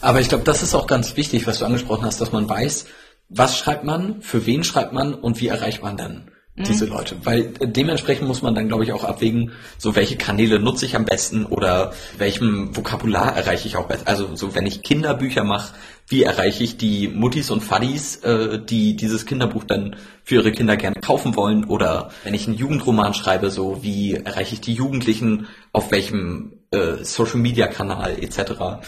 Aber 0.00 0.20
ich 0.20 0.28
glaube, 0.28 0.44
das 0.44 0.62
ist 0.62 0.74
auch 0.74 0.86
ganz 0.86 1.16
wichtig, 1.16 1.46
was 1.46 1.58
du 1.58 1.64
angesprochen 1.64 2.04
hast, 2.04 2.20
dass 2.20 2.32
man 2.32 2.48
weiß, 2.48 2.86
was 3.28 3.56
schreibt 3.56 3.84
man, 3.84 4.20
für 4.22 4.44
wen 4.44 4.64
schreibt 4.64 4.92
man 4.92 5.14
und 5.14 5.40
wie 5.40 5.48
erreicht 5.48 5.82
man 5.82 5.96
dann 5.96 6.30
diese 6.56 6.86
mhm. 6.86 6.92
Leute. 6.92 7.16
Weil 7.24 7.52
äh, 7.60 7.68
dementsprechend 7.68 8.26
muss 8.26 8.42
man 8.42 8.54
dann, 8.54 8.68
glaube 8.68 8.84
ich, 8.84 8.92
auch 8.92 9.04
abwägen, 9.04 9.52
so 9.78 9.94
welche 9.94 10.16
Kanäle 10.16 10.58
nutze 10.58 10.86
ich 10.86 10.96
am 10.96 11.04
besten 11.04 11.46
oder 11.46 11.92
welchem 12.18 12.76
Vokabular 12.76 13.36
erreiche 13.36 13.68
ich 13.68 13.76
auch 13.76 13.86
besser. 13.86 14.06
Also 14.06 14.34
so 14.36 14.54
wenn 14.54 14.66
ich 14.66 14.82
Kinderbücher 14.82 15.44
mache, 15.44 15.74
wie 16.08 16.22
erreiche 16.22 16.64
ich 16.64 16.76
die 16.76 17.08
Muttis 17.08 17.50
und 17.50 17.62
Fadis, 17.62 18.16
äh, 18.16 18.58
die 18.62 18.96
dieses 18.96 19.26
Kinderbuch 19.26 19.64
dann 19.64 19.96
für 20.24 20.36
ihre 20.36 20.52
Kinder 20.52 20.76
gerne 20.76 21.00
kaufen 21.00 21.36
wollen? 21.36 21.64
Oder 21.64 22.10
wenn 22.24 22.34
ich 22.34 22.46
einen 22.46 22.56
Jugendroman 22.56 23.14
schreibe, 23.14 23.50
so 23.50 23.82
wie 23.82 24.14
erreiche 24.14 24.54
ich 24.54 24.60
die 24.60 24.74
Jugendlichen, 24.74 25.46
auf 25.72 25.90
welchem 25.92 26.60
äh, 26.72 27.04
Social-Media-Kanal 27.04 28.18
etc. 28.22 28.82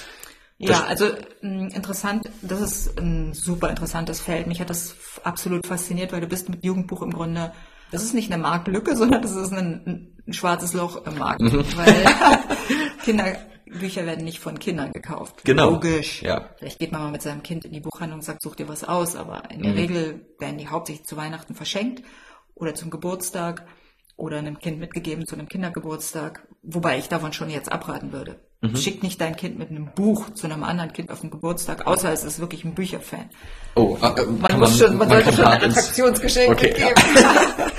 Ja, 0.71 0.85
also 0.85 1.07
mm, 1.43 1.69
interessant, 1.69 2.31
das 2.41 2.61
ist 2.61 3.01
ein 3.01 3.35
super 3.35 3.71
interessantes 3.71 4.21
Feld. 4.21 4.47
Mich 4.47 4.61
hat 4.61 4.71
das 4.71 4.95
absolut 5.25 5.67
fasziniert, 5.67 6.13
weil 6.13 6.21
du 6.21 6.27
bist 6.27 6.49
mit 6.49 6.65
Jugendbuch 6.65 7.03
im 7.03 7.13
Grunde, 7.13 7.53
das 7.91 8.05
ist 8.05 8.15
nicht 8.15 8.33
eine 8.33 8.43
Marktlücke, 8.43 8.97
sondern 8.97 9.23
das 9.23 9.35
ist 9.35 9.53
ein, 9.53 10.15
ein 10.27 10.33
schwarzes 10.33 10.73
Loch 10.73 11.05
im 11.07 11.19
Markt. 11.19 11.41
Mhm. 11.41 11.65
Weil 11.77 12.05
Kinder 13.05 13.37
Bücher 13.73 14.07
werden 14.07 14.25
nicht 14.25 14.39
von 14.39 14.59
Kindern 14.59 14.93
gekauft. 14.93 15.45
Genau. 15.45 15.71
Logisch. 15.71 16.23
Ja. 16.23 16.51
Vielleicht 16.59 16.79
geht 16.79 16.93
man 16.93 17.03
mal 17.03 17.11
mit 17.11 17.23
seinem 17.23 17.43
Kind 17.43 17.65
in 17.65 17.73
die 17.73 17.81
Buchhandlung 17.81 18.21
und 18.21 18.25
sagt, 18.25 18.43
such 18.43 18.57
dir 18.57 18.69
was 18.69 18.85
aus, 18.85 19.17
aber 19.17 19.51
in 19.51 19.63
der 19.63 19.75
Regel 19.75 20.27
werden 20.39 20.59
die 20.59 20.69
hauptsächlich 20.69 21.07
zu 21.07 21.17
Weihnachten 21.17 21.55
verschenkt 21.55 22.03
oder 22.55 22.75
zum 22.75 22.91
Geburtstag 22.91 23.67
oder 24.17 24.39
einem 24.39 24.59
Kind 24.59 24.79
mitgegeben 24.79 25.27
zu 25.27 25.35
einem 25.35 25.49
Kindergeburtstag, 25.49 26.47
wobei 26.63 26.99
ich 26.99 27.09
davon 27.09 27.33
schon 27.33 27.51
jetzt 27.51 27.73
abraten 27.73 28.13
würde. 28.13 28.41
Schick 28.77 29.03
nicht 29.03 29.21
dein 29.21 29.35
Kind 29.35 29.59
mit 29.59 29.71
einem 29.71 29.87
Buch 29.93 30.31
zu 30.35 30.47
einem 30.47 30.63
anderen 30.63 30.93
Kind 30.93 31.11
auf 31.11 31.21
den 31.21 31.31
Geburtstag, 31.31 31.87
außer 31.87 32.13
es 32.13 32.23
ist 32.23 32.39
wirklich 32.39 32.65
ein 32.65 32.75
Bücherfan. 32.75 33.29
Oh, 33.75 33.99
äh, 34.01 34.07
äh, 34.21 34.27
Man 34.27 34.61
muss 34.61 34.79
schon, 34.79 34.97
man, 34.97 35.09
sollte 35.09 35.25
kann 35.25 35.35
schon 35.35 35.45
ein 35.47 35.63
Attraktionsgeschenk 35.65 36.53
Okay, 36.53 36.75
ja. 36.79 36.87
mitgeben. 36.89 37.73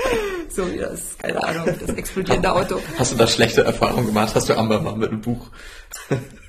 so 0.49 0.69
wie 0.71 0.77
das, 0.79 1.17
keine 1.17 1.41
Ahnung, 1.41 1.73
das 1.79 1.95
explodierende 1.95 2.51
Auto. 2.51 2.79
Hast 2.99 3.13
du 3.13 3.15
da 3.15 3.27
schlechte 3.27 3.63
Erfahrungen 3.63 4.07
gemacht? 4.07 4.35
Hast 4.35 4.49
du 4.49 4.57
Amber 4.57 4.81
mal 4.81 4.95
mit 4.97 5.09
einem 5.09 5.21
Buch? 5.21 5.49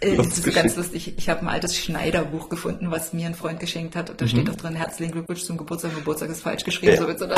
Äh, 0.00 0.16
Das 0.16 0.38
ist 0.38 0.52
ganz 0.52 0.74
lustig. 0.74 1.14
Ich 1.16 1.28
habe 1.28 1.42
ein 1.42 1.48
altes 1.48 1.76
Schneiderbuch 1.78 2.48
gefunden, 2.48 2.90
was 2.90 3.12
mir 3.12 3.26
ein 3.26 3.34
Freund 3.36 3.60
geschenkt 3.60 3.94
hat. 3.94 4.10
Und 4.10 4.20
da 4.20 4.26
steht 4.26 4.50
auch 4.50 4.56
drin, 4.56 4.74
herzlichen 4.74 5.12
Glückwunsch 5.12 5.44
zum 5.44 5.56
Geburtstag. 5.58 5.94
Geburtstag 5.94 6.30
ist 6.30 6.42
falsch 6.42 6.64
geschrieben. 6.64 6.94
Ja. 6.94 6.98
So 7.16 7.26
so 7.26 7.32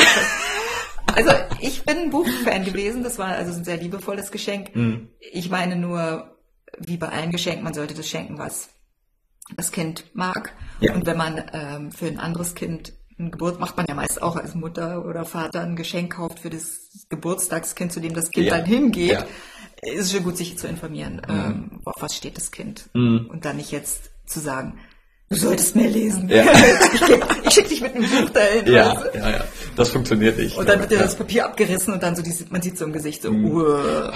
also 1.14 1.30
ich 1.60 1.84
bin 1.84 1.96
ein 1.98 2.10
Buchfan 2.10 2.64
gewesen. 2.64 3.02
Das 3.02 3.18
war 3.18 3.28
also 3.28 3.52
ein 3.52 3.64
sehr 3.64 3.76
liebevolles 3.76 4.30
Geschenk. 4.30 4.70
Ich 5.20 5.50
meine 5.50 5.76
nur, 5.76 6.35
wie 6.78 6.96
bei 6.96 7.08
allen 7.08 7.30
Geschenken, 7.30 7.64
man 7.64 7.74
sollte 7.74 7.94
das 7.94 8.08
schenken, 8.08 8.38
was 8.38 8.68
das 9.56 9.70
Kind 9.72 10.04
mag. 10.14 10.52
Ja. 10.80 10.94
Und 10.94 11.06
wenn 11.06 11.16
man 11.16 11.42
ähm, 11.52 11.92
für 11.92 12.06
ein 12.06 12.18
anderes 12.18 12.54
Kind 12.54 12.92
ein 13.18 13.30
Geburt 13.30 13.58
macht 13.60 13.78
man 13.78 13.86
ja 13.88 13.94
meist 13.94 14.20
auch 14.20 14.36
als 14.36 14.54
Mutter 14.54 15.02
oder 15.06 15.24
Vater 15.24 15.62
ein 15.62 15.74
Geschenk 15.76 16.16
kauft 16.16 16.40
für 16.40 16.50
das 16.50 17.06
Geburtstagskind, 17.08 17.90
zu 17.90 18.00
dem 18.00 18.12
das 18.12 18.30
Kind 18.30 18.46
Ja. 18.46 18.58
dann 18.58 18.66
hingeht, 18.66 19.10
Ja. 19.12 19.26
ist 19.82 20.06
es 20.06 20.12
schon 20.12 20.24
gut, 20.24 20.36
sich 20.36 20.58
zu 20.58 20.66
informieren, 20.68 21.22
ähm, 21.26 21.80
auf 21.86 21.94
was 22.00 22.14
steht 22.14 22.36
das 22.36 22.50
Kind. 22.50 22.90
Mhm. 22.92 23.26
Und 23.30 23.46
dann 23.46 23.56
nicht 23.56 23.70
jetzt 23.70 24.10
zu 24.26 24.38
sagen, 24.40 24.78
du 25.28 25.36
solltest 25.36 25.74
mehr 25.76 25.88
lesen. 25.88 26.28
Ja. 26.28 26.44
ich 27.44 27.52
schicke 27.54 27.68
dich 27.68 27.80
mit 27.80 27.94
einem 27.94 28.04
Buch 28.08 28.30
dahin. 28.30 28.66
Ja, 28.66 28.94
ja, 29.14 29.30
ja. 29.30 29.44
Das 29.76 29.90
funktioniert 29.90 30.38
nicht. 30.38 30.56
Und 30.56 30.68
dann 30.68 30.80
wird 30.80 30.90
dir 30.90 30.96
ja. 30.96 31.02
das 31.02 31.16
Papier 31.16 31.44
abgerissen 31.44 31.92
und 31.94 32.02
dann 32.02 32.16
so 32.16 32.22
diese, 32.22 32.44
man 32.50 32.62
sieht 32.62 32.78
so 32.78 32.84
im 32.84 32.92
Gesicht 32.92 33.22
so, 33.22 33.30
Mhm. 33.30 33.50
uh, 33.50 33.76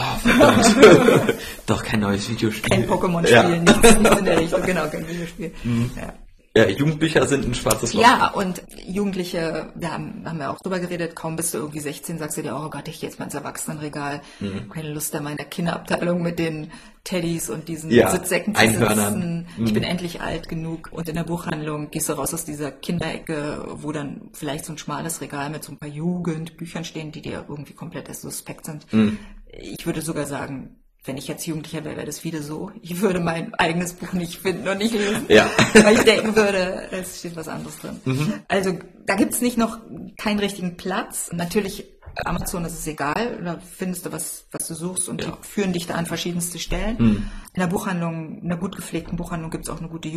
Doch 1.67 1.83
kein 1.83 2.01
neues 2.01 2.29
Videospiel. 2.31 2.71
kein 2.71 2.89
Pokémon-Spiel, 2.89 3.33
Ja. 3.35 3.43
Mhm. 3.49 3.65
nichts, 3.65 3.99
nichts 3.99 4.19
in 4.19 4.25
der 4.25 4.39
Richtung, 4.41 4.63
genau, 4.63 4.87
kein 4.89 5.07
Videospiel. 5.09 5.53
Ja. 5.97 6.13
Ja, 6.57 6.69
Jugendbücher 6.69 7.27
sind 7.29 7.47
ein 7.47 7.55
schwarzes 7.55 7.95
Loch. 7.95 8.03
Ja, 8.03 8.33
und 8.33 8.63
Jugendliche, 8.85 9.73
da 9.77 9.93
haben, 9.93 10.25
haben 10.25 10.39
wir 10.39 10.51
auch 10.51 10.59
drüber 10.59 10.81
geredet, 10.81 11.15
kaum 11.15 11.37
bist 11.37 11.55
du 11.55 11.59
irgendwie 11.59 11.79
16, 11.79 12.19
sagst 12.19 12.39
du 12.39 12.43
dir, 12.43 12.57
oh 12.57 12.69
Gott, 12.71 12.89
ich 12.89 12.99
gehe 12.99 13.09
jetzt 13.09 13.21
mal 13.21 13.27
ins 13.27 13.35
Erwachsenenregal. 13.35 14.21
Mhm. 14.41 14.69
Keine 14.69 14.93
Lust 14.93 15.15
an 15.15 15.25
meiner 15.25 15.45
Kinderabteilung 15.45 16.23
mit 16.23 16.41
den 16.41 16.73
Teddys 17.05 17.51
und 17.51 17.69
diesen 17.69 17.93
Ja, 17.93 18.11
Sitzsäcken 18.11 18.57
zu 18.57 18.67
sitzen. 18.67 19.47
Mhm. 19.57 19.65
Ich 19.65 19.73
bin 19.73 19.85
endlich 19.85 20.21
alt 20.21 20.49
genug. 20.49 20.89
Und 20.91 21.09
in 21.09 21.15
der 21.15 21.25
Buchhandlung 21.25 21.93
gehst 21.93 22.09
du 22.09 22.15
raus 22.15 22.35
aus 22.35 22.45
dieser 22.45 22.73
Kinderecke, 22.73 23.65
wo 23.75 23.93
dann 23.93 24.31
vielleicht 24.33 24.65
so 24.65 24.73
ein 24.73 24.79
schmales 24.79 25.21
Regal 25.21 25.51
mit 25.51 25.63
so 25.63 25.71
ein 25.71 25.79
paar 25.79 25.89
Jugendbüchern 25.89 26.85
stehen, 26.85 27.13
die 27.13 27.23
dir 27.23 27.45
irgendwie 27.49 27.75
komplett 27.75 28.13
suspekt 28.15 28.65
sind. 28.65 28.93
Mhm. 28.93 29.19
Ich 29.53 29.87
würde 29.87 30.03
sogar 30.03 30.27
sagen, 30.27 30.80
wenn 31.05 31.17
ich 31.17 31.29
jetzt 31.29 31.47
Jugendlicher 31.47 31.85
wäre, 31.85 31.97
wäre 31.97 32.07
das 32.07 32.25
wieder 32.25 32.43
so. 32.43 32.71
Ich 32.83 33.01
würde 33.01 33.21
mein 33.21 33.55
eigenes 33.55 33.95
Buch 33.95 34.13
nicht 34.13 34.39
finden 34.41 34.69
und 34.69 34.79
nicht 34.79 34.93
lesen. 34.93 35.25
Ja. 35.29 35.49
Weil 35.75 35.95
ich 35.95 36.03
denken 36.03 36.37
würde, 36.37 36.89
es 36.91 37.21
steht 37.21 37.37
was 37.37 37.49
anderes 37.49 37.79
drin. 37.79 38.01
Mhm. 38.05 38.35
Also 38.49 38.79
da 39.07 39.15
gibt's 39.15 39.41
nicht 39.41 39.57
noch 39.57 39.79
keinen 40.19 40.39
richtigen 40.41 40.77
Platz. 40.77 41.31
Natürlich, 41.33 41.87
Amazon 42.25 42.65
ist 42.67 42.75
es 42.75 42.87
egal, 42.87 43.41
da 43.43 43.59
findest 43.61 44.05
du 44.05 44.13
was, 44.13 44.47
was 44.53 44.69
du 44.69 44.75
suchst 44.75 45.09
und 45.09 45.23
Ja. 45.23 45.31
die 45.31 45.47
führen 45.49 45.73
dich 45.73 45.87
da 45.87 45.95
an 45.95 46.05
verschiedenste 46.07 46.59
Stellen. 46.59 46.99
In 46.99 47.61
der 47.61 47.67
Buchhandlung, 47.69 48.41
in 48.43 48.51
einer 48.51 48.61
gut 48.61 48.77
gepflegten 48.77 49.17
Buchhandlung 49.17 49.51
gibt's 49.51 49.71
auch 49.71 49.79
eine 49.79 49.89
gute 49.89 50.09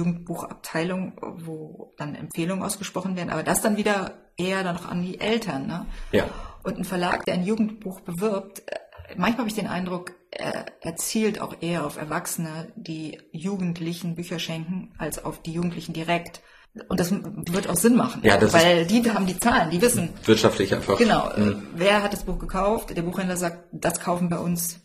Jugendbuchabteilung, 0.43 1.13
wo 1.45 1.93
dann 1.97 2.15
Empfehlungen 2.15 2.63
ausgesprochen 2.63 3.15
werden. 3.15 3.29
Aber 3.29 3.43
das 3.43 3.61
dann 3.61 3.77
wieder 3.77 4.15
eher 4.37 4.63
dann 4.63 4.75
noch 4.75 4.89
an 4.89 5.01
die 5.03 5.19
Eltern. 5.19 5.67
Ne? 5.67 5.85
Ja. 6.11 6.25
Und 6.63 6.77
ein 6.77 6.83
Verlag, 6.83 7.25
der 7.25 7.35
ein 7.35 7.43
Jugendbuch 7.45 8.01
bewirbt, 8.01 8.63
äh, 8.67 8.75
manchmal 9.15 9.39
habe 9.39 9.49
ich 9.49 9.55
den 9.55 9.67
Eindruck, 9.67 10.13
er, 10.39 10.65
er 10.81 10.95
zielt 10.95 11.39
auch 11.41 11.55
eher 11.61 11.85
auf 11.85 11.97
Erwachsene, 11.97 12.71
die 12.75 13.19
Jugendlichen 13.31 14.15
Bücher 14.15 14.39
schenken, 14.39 14.93
als 14.97 15.23
auf 15.23 15.41
die 15.41 15.53
Jugendlichen 15.53 15.93
direkt. 15.93 16.41
Und 16.89 16.99
das 16.99 17.11
wird 17.11 17.69
auch 17.69 17.75
Sinn 17.75 17.95
machen, 17.95 18.21
Ja, 18.23 18.39
weil 18.51 18.85
die 18.87 19.11
haben 19.11 19.27
die 19.27 19.37
Zahlen, 19.37 19.69
die 19.69 19.79
wissen, 19.81 20.09
Wirtschaftlich 20.25 20.73
einfach. 20.73 20.97
genau, 20.97 21.29
äh, 21.29 21.55
wer 21.75 22.01
hat 22.01 22.13
das 22.13 22.23
Buch 22.23 22.39
gekauft. 22.39 22.97
Der 22.97 23.03
Buchhändler 23.03 23.37
sagt, 23.37 23.65
das 23.71 23.99
kaufen 23.99 24.27
bei 24.29 24.39
uns 24.39 24.79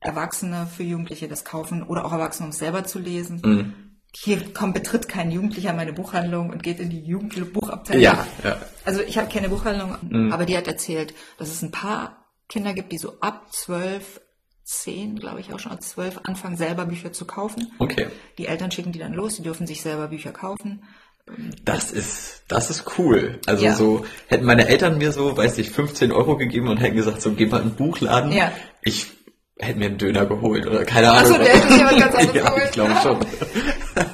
Erwachsene 0.00 0.66
für 0.66 0.82
Jugendliche, 0.82 1.28
das 1.28 1.44
kaufen 1.44 1.82
oder 1.84 2.04
auch 2.04 2.12
Erwachsene, 2.12 2.46
um 2.46 2.50
es 2.50 2.58
selber 2.58 2.84
zu 2.84 2.98
lesen. 2.98 3.40
Mhm. 3.44 3.74
Hier 4.12 4.52
kommt, 4.52 4.74
betritt 4.74 5.08
kein 5.08 5.30
Jugendlicher 5.30 5.72
meine 5.72 5.92
Buchhandlung 5.92 6.50
und 6.50 6.64
geht 6.64 6.80
in 6.80 6.90
die 6.90 7.04
Jugendbuchabteilung. 7.04 8.02
Ja, 8.02 8.26
ja. 8.42 8.56
Also 8.84 9.02
ich 9.02 9.16
habe 9.18 9.28
keine 9.28 9.48
Buchhandlung, 9.50 10.32
aber 10.32 10.46
die 10.46 10.56
hat 10.56 10.66
erzählt, 10.66 11.14
dass 11.38 11.50
es 11.50 11.62
ein 11.62 11.70
paar 11.70 12.26
Kinder 12.48 12.72
gibt, 12.72 12.90
die 12.90 12.98
so 12.98 13.20
ab 13.20 13.52
zwölf, 13.52 14.20
zehn, 14.70 15.16
glaube 15.16 15.40
ich 15.40 15.52
auch 15.52 15.58
schon, 15.58 15.72
ab 15.72 15.82
zwölf 15.82 16.20
anfangen, 16.24 16.56
selber 16.56 16.86
Bücher 16.86 17.12
zu 17.12 17.24
kaufen. 17.26 17.72
Okay. 17.78 18.06
Die 18.38 18.46
Eltern 18.46 18.70
schicken 18.70 18.92
die 18.92 18.98
dann 18.98 19.12
los, 19.14 19.36
die 19.36 19.42
dürfen 19.42 19.66
sich 19.66 19.82
selber 19.82 20.08
Bücher 20.08 20.32
kaufen. 20.32 20.84
Das 21.64 21.92
ist, 21.92 22.44
das 22.48 22.70
ist 22.70 22.98
cool. 22.98 23.38
Also 23.46 23.64
Ja. 23.64 23.74
so, 23.74 24.04
hätten 24.28 24.44
meine 24.44 24.66
Eltern 24.68 24.98
mir 24.98 25.12
so, 25.12 25.36
weiß 25.36 25.58
ich, 25.58 25.70
15 25.70 26.12
Euro 26.12 26.36
gegeben 26.36 26.68
und 26.68 26.78
hätten 26.78 26.96
gesagt, 26.96 27.20
so, 27.22 27.32
geh 27.32 27.46
mal 27.46 27.62
in 27.62 27.70
den 27.70 27.76
Buchladen. 27.76 28.32
Ja. 28.32 28.52
Ich 28.82 29.06
hätte 29.58 29.78
mir 29.78 29.86
einen 29.86 29.98
Döner 29.98 30.24
geholt 30.26 30.66
oder 30.66 30.84
keine 30.84 31.10
Ahnung. 31.12 31.38
der 31.38 31.54
hätte 31.54 31.72
sich 31.72 31.84
aber 31.84 31.98
ganz 31.98 32.14
anders 32.14 32.34
ja, 32.34 32.44
geholt. 32.48 32.64
ich 32.64 32.70
glaube 32.72 32.94
schon. 33.02 33.18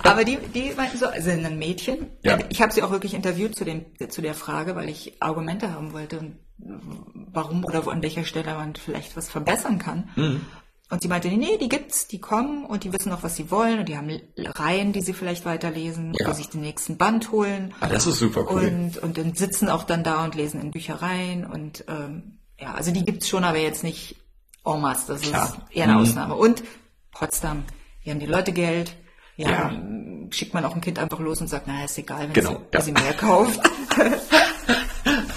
Aber 0.03 0.25
die, 0.25 0.38
die 0.55 0.73
meinten 0.77 0.99
so, 0.99 1.07
also 1.07 1.31
ein 1.31 1.59
Mädchen. 1.59 2.11
Ja. 2.23 2.38
Ich 2.49 2.62
habe 2.62 2.73
sie 2.73 2.83
auch 2.83 2.90
wirklich 2.90 3.12
interviewt 3.14 3.55
zu, 3.55 3.64
dem, 3.64 3.85
zu 4.09 4.23
der 4.23 4.35
Frage, 4.35 4.75
weil 4.75 4.88
ich 4.88 5.14
Argumente 5.21 5.73
haben 5.73 5.92
wollte, 5.92 6.19
und 6.19 6.38
warum 6.59 7.64
oder 7.64 7.85
wo, 7.87 7.90
an 7.90 8.03
welcher 8.03 8.25
Stelle 8.25 8.55
man 8.55 8.75
vielleicht 8.77 9.16
was 9.16 9.29
verbessern 9.29 9.79
kann. 9.79 10.09
Mhm. 10.16 10.40
Und 10.88 11.03
sie 11.03 11.09
meinte, 11.09 11.27
nee, 11.29 11.37
nee, 11.37 11.59
die 11.59 11.69
gibt's, 11.69 12.07
die 12.07 12.21
kommen 12.21 12.64
und 12.64 12.85
die 12.85 12.92
wissen 12.92 13.11
auch, 13.11 13.25
was 13.25 13.35
sie 13.35 13.51
wollen 13.51 13.81
und 13.81 13.88
die 13.88 13.97
haben 13.97 14.09
Reihen, 14.38 14.92
die 14.92 15.01
sie 15.01 15.14
vielleicht 15.14 15.45
weiterlesen, 15.45 16.14
Ja. 16.16 16.29
wo 16.29 16.33
sich 16.33 16.49
den 16.49 16.61
nächsten 16.61 16.97
Band 16.97 17.33
holen. 17.33 17.75
Ah, 17.81 17.88
das 17.88 18.07
ist 18.07 18.21
super 18.21 18.47
cool. 18.51 18.66
Und, 18.69 18.99
und 19.03 19.19
dann 19.19 19.35
sitzen 19.35 19.69
auch 19.69 19.83
dann 19.83 20.05
da 20.05 20.23
und 20.25 20.37
lesen 20.37 20.61
in 20.61 20.71
Büchereien 20.71 21.45
und 21.45 21.85
ähm, 21.88 22.38
ja, 22.59 22.73
also 22.75 22.92
die 22.92 23.05
gibt's 23.05 23.29
schon, 23.29 23.42
aber 23.42 23.59
jetzt 23.59 23.83
nicht 23.83 24.14
en 24.64 24.81
masse, 24.81 25.09
das 25.12 25.23
Klar. 25.23 25.47
ist 25.69 25.77
eher 25.77 25.85
eine 25.85 25.95
Mhm. 25.95 25.99
Ausnahme. 26.03 26.35
Und 26.37 26.62
Potsdam, 27.11 27.64
hier 28.01 28.12
haben 28.12 28.21
die 28.21 28.27
Leute 28.27 28.53
Geld, 28.53 28.97
ja, 29.37 29.51
Ja. 29.51 29.73
schickt 30.31 30.55
man 30.55 30.64
auch 30.64 30.75
ein 30.77 30.81
Kind 30.81 31.01
einfach 31.01 31.19
los 31.19 31.40
und 31.40 31.49
sagt, 31.49 31.66
naja, 31.66 31.85
ist 31.87 31.99
egal, 31.99 32.29
wenn 32.29 32.33
Genau, 32.33 32.51
sie, 32.51 32.55
ja. 32.57 32.61
wenn 32.71 32.83
sie 32.83 32.92
mehr 32.92 33.12
kauft. 33.14 33.61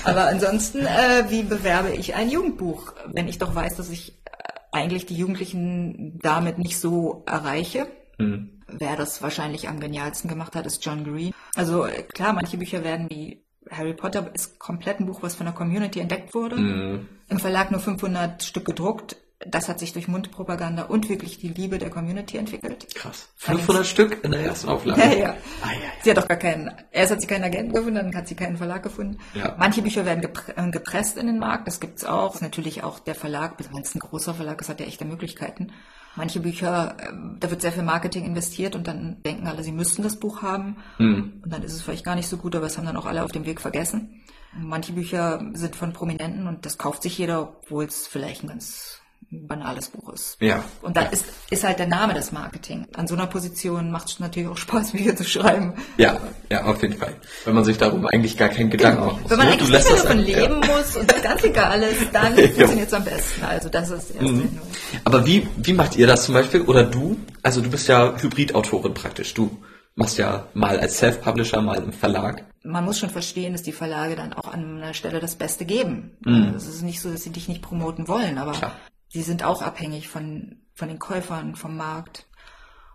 aber 0.10 0.28
ansonsten, 0.28 0.86
äh, 0.86 1.26
wie 1.30 1.43
bewerbe 1.43 1.91
ich 1.91 2.15
ein 2.15 2.30
Jugendbuch, 2.30 2.93
wenn 3.08 3.28
ich 3.28 3.38
doch 3.38 3.56
weiß, 3.56 3.76
dass 3.76 3.89
ich 3.89 4.13
äh, 4.26 4.41
eigentlich 4.72 5.06
die 5.06 5.15
Jugendlichen 5.15 6.19
damit 6.22 6.58
nicht 6.58 6.80
so 6.80 7.24
erreiche? 7.26 7.88
Mhm. 8.17 8.62
Wer 8.67 8.95
das 8.95 9.22
wahrscheinlich 9.22 9.67
am 9.67 9.80
genialsten 9.80 10.30
gemacht 10.30 10.56
hat, 10.56 10.65
ist 10.65 10.86
John 10.86 11.04
Green. 11.04 11.34
Also 11.56 11.86
äh, 11.86 12.04
klar, 12.04 12.34
manche 12.34 12.58
Bücher 12.58 12.84
werden 12.84 13.10
wie 13.10 13.43
Harry 13.69 13.93
Potter 13.93 14.32
ist 14.34 14.60
komplett 14.60 15.00
ein 15.00 15.06
Buch, 15.06 15.22
was 15.22 15.36
von 15.36 15.45
der 15.45 15.56
Community 15.56 16.00
entdeckt 16.00 16.34
wurde. 16.34 16.58
Mhm. 16.58 17.08
Im 17.28 17.39
Verlag 17.39 17.72
nur 17.72 17.80
500 17.80 18.43
Stück 18.43 18.65
gedruckt. 18.65 19.17
Das 19.47 19.69
hat 19.69 19.80
sich 19.80 19.93
durch 19.93 20.10
Mundpropaganda 20.10 20.84
und 20.84 21.08
wirklich 21.08 21.39
die 21.39 21.47
Liebe 21.47 21.78
der 21.78 21.89
Community 21.89 22.38
entwickelt. 22.38 22.93
Krass. 22.93 23.30
500 23.38 23.86
Stück 23.86 24.23
in 24.23 24.32
der 24.32 24.41
ersten 24.41 24.67
Auflage. 24.67 24.99
Ja, 24.99 25.13
ja. 25.13 25.30
Ah, 25.62 25.71
ja, 25.71 25.80
ja. 25.80 25.89
Sie 26.04 26.10
hat 26.10 26.17
doch 26.17 26.28
gar 26.28 26.38
keinen, 26.38 26.69
erst 26.91 27.13
hat 27.13 27.21
sie 27.21 27.28
keinen 27.28 27.45
Agenten 27.45 27.73
gefunden, 27.73 27.95
dann 27.95 28.15
hat 28.15 28.28
sie 28.28 28.36
keinen 28.36 28.58
Verlag 28.58 28.84
gefunden. 28.84 29.17
Ja. 29.34 29.56
Manche 29.58 29.82
Bücher 29.82 30.06
werden 30.06 30.30
äh, 30.56 30.71
gepresst 30.71 31.17
in 31.17 31.28
den 31.28 31.39
Markt, 31.39 31.67
das 31.67 31.80
gibt's 31.80 32.04
auch. 32.04 32.28
Das 32.28 32.36
ist 32.36 32.41
natürlich 32.41 32.84
auch 32.84 32.99
der 32.99 33.15
Verlag, 33.15 33.56
wenn 33.71 33.82
es 33.82 33.95
ein 33.95 33.99
großer 33.99 34.34
Verlag 34.34 34.60
ist, 34.60 34.67
hat 34.67 34.82
er 34.82 34.88
echte 34.88 35.06
Möglichkeiten. 35.06 35.71
Manche 36.17 36.41
Bücher, 36.41 36.97
ähm, 36.99 37.38
da 37.39 37.49
wird 37.49 37.62
sehr 37.62 37.71
viel 37.71 37.84
Marketing 37.84 38.25
investiert 38.25 38.75
und 38.75 38.88
dann 38.88 39.23
denken 39.23 39.47
alle, 39.47 39.63
sie 39.63 39.71
müssten 39.71 40.04
das 40.04 40.17
Buch 40.17 40.41
haben. 40.41 40.75
Mhm. 40.97 41.39
Und 41.43 41.54
dann 41.54 41.63
ist 41.63 41.71
es 41.71 41.82
vielleicht 41.82 42.04
gar 42.04 42.15
nicht 42.15 42.28
so 42.28 42.36
gut, 42.36 42.58
aber 42.58 42.65
es 42.65 42.78
haben 42.78 42.86
dann 42.86 42.97
auch 42.97 43.06
alle 43.06 43.23
auf 43.23 43.32
dem 43.32 43.45
Weg 43.45 43.62
vergessen. 43.62 44.21
Manche 44.54 44.91
Bücher 44.91 45.41
sind 45.54 45.78
von 45.78 45.93
Prominenten 45.93 46.47
und 46.47 46.65
das 46.65 46.78
kauft 46.78 47.04
sich 47.04 47.17
jeder, 47.17 47.41
obwohl 47.41 47.86
es 47.86 48.06
vielleicht 48.06 48.43
ein 48.43 48.49
ganz 48.49 48.98
banales 49.32 49.89
Buch 49.89 50.13
ist. 50.13 50.38
Ja. 50.39 50.63
Und 50.82 50.97
dann 50.97 51.08
ist, 51.12 51.25
ist 51.49 51.63
halt 51.63 51.77
der 51.79 51.88
Name 51.88 52.13
des 52.13 52.32
Marketing. 52.32 52.88
An 52.95 53.08
so 53.08 53.15
einer 53.15 53.27
Position 53.27 53.91
macht 53.91 54.10
es 54.10 54.19
natürlich 54.19 54.49
auch 54.49 54.58
Spaß, 54.58 54.91
Bücher 54.93 55.15
zu 55.15 55.23
schreiben. 55.23 55.73
Ja, 55.97 56.17
ja, 56.49 56.63
auf 56.65 56.82
jeden 56.82 56.97
Fall. 56.97 57.15
Wenn 57.45 57.53
man 57.55 57.63
sich 57.63 57.77
darum 57.77 58.08
eigentlich 58.08 58.38
gar 58.38 58.49
keinen 58.49 58.69
Gedanken 58.69 59.05
machen 59.05 59.21
muss. 59.21 59.29
Wenn 59.32 59.38
man 59.38 59.47
ne? 59.47 59.53
eigentlich 59.53 59.69
nicht 59.69 59.89
das 59.89 60.01
davon 60.03 60.19
ein- 60.19 60.25
ja. 60.27 60.39
leben 60.39 60.55
muss 60.60 60.95
und 60.95 61.23
ganz 61.23 61.43
egal 61.43 61.82
ist, 61.84 62.08
dann 62.13 62.36
funktioniert 62.38 62.88
es 62.88 62.93
am 62.93 63.03
besten. 63.03 63.43
Also 63.43 63.69
das 63.69 63.89
ist 63.91 64.10
die 64.10 64.13
erste 64.13 64.29
Mhm. 64.32 64.60
Aber 65.03 65.25
wie, 65.25 65.47
wie 65.58 65.73
macht 65.73 65.95
ihr 65.95 66.08
das 66.08 66.25
zum 66.25 66.34
Beispiel? 66.34 66.62
Oder 66.62 66.84
du? 66.84 67.17
Also 67.43 67.62
du 67.62 67.69
bist 67.69 67.88
ja 67.88 68.15
Hybridautorin 68.19 68.93
praktisch. 68.93 69.34
Du 69.34 69.49
machst 69.95 70.17
ja 70.17 70.47
mal 70.53 70.79
als 70.79 70.97
Self-Publisher, 70.97 71.62
mal 71.62 71.77
im 71.77 71.93
Verlag. 71.93 72.45
Man 72.63 72.84
muss 72.86 72.99
schon 72.99 73.10
verstehen, 73.10 73.53
dass 73.53 73.63
die 73.63 73.71
Verlage 73.71 74.15
dann 74.15 74.34
auch 74.34 74.51
an 74.51 74.77
einer 74.82 74.93
Stelle 74.93 75.19
das 75.19 75.36
Beste 75.36 75.65
geben. 75.65 76.12
Es 76.55 76.67
ist 76.67 76.82
nicht 76.84 76.99
so, 77.01 77.10
dass 77.12 77.23
sie 77.23 77.29
dich 77.32 77.47
nicht 77.47 77.62
promoten 77.62 78.08
wollen, 78.08 78.38
aber 78.38 78.51
Klar. 78.51 78.73
Sie 79.10 79.22
sind 79.22 79.43
auch 79.43 79.62
abhängig 79.62 80.08
von, 80.08 80.62
von 80.74 80.88
den 80.88 81.00
Käufern, 81.00 81.56
vom 81.56 81.76
Markt. 81.76 82.28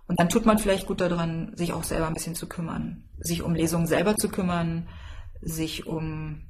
Und 0.06 0.20
dann 0.20 0.28
tut 0.28 0.46
man 0.46 0.58
vielleicht 0.58 0.86
gut 0.86 1.00
daran, 1.00 1.52
sich 1.56 1.72
auch 1.72 1.84
selber 1.84 2.06
ein 2.06 2.14
bisschen 2.14 2.34
zu 2.34 2.48
kümmern, 2.48 3.08
sich 3.18 3.42
um 3.42 3.54
Lesungen 3.54 3.86
selber 3.86 4.16
zu 4.16 4.28
kümmern, 4.28 4.88
sich 5.40 5.86
um 5.86 6.46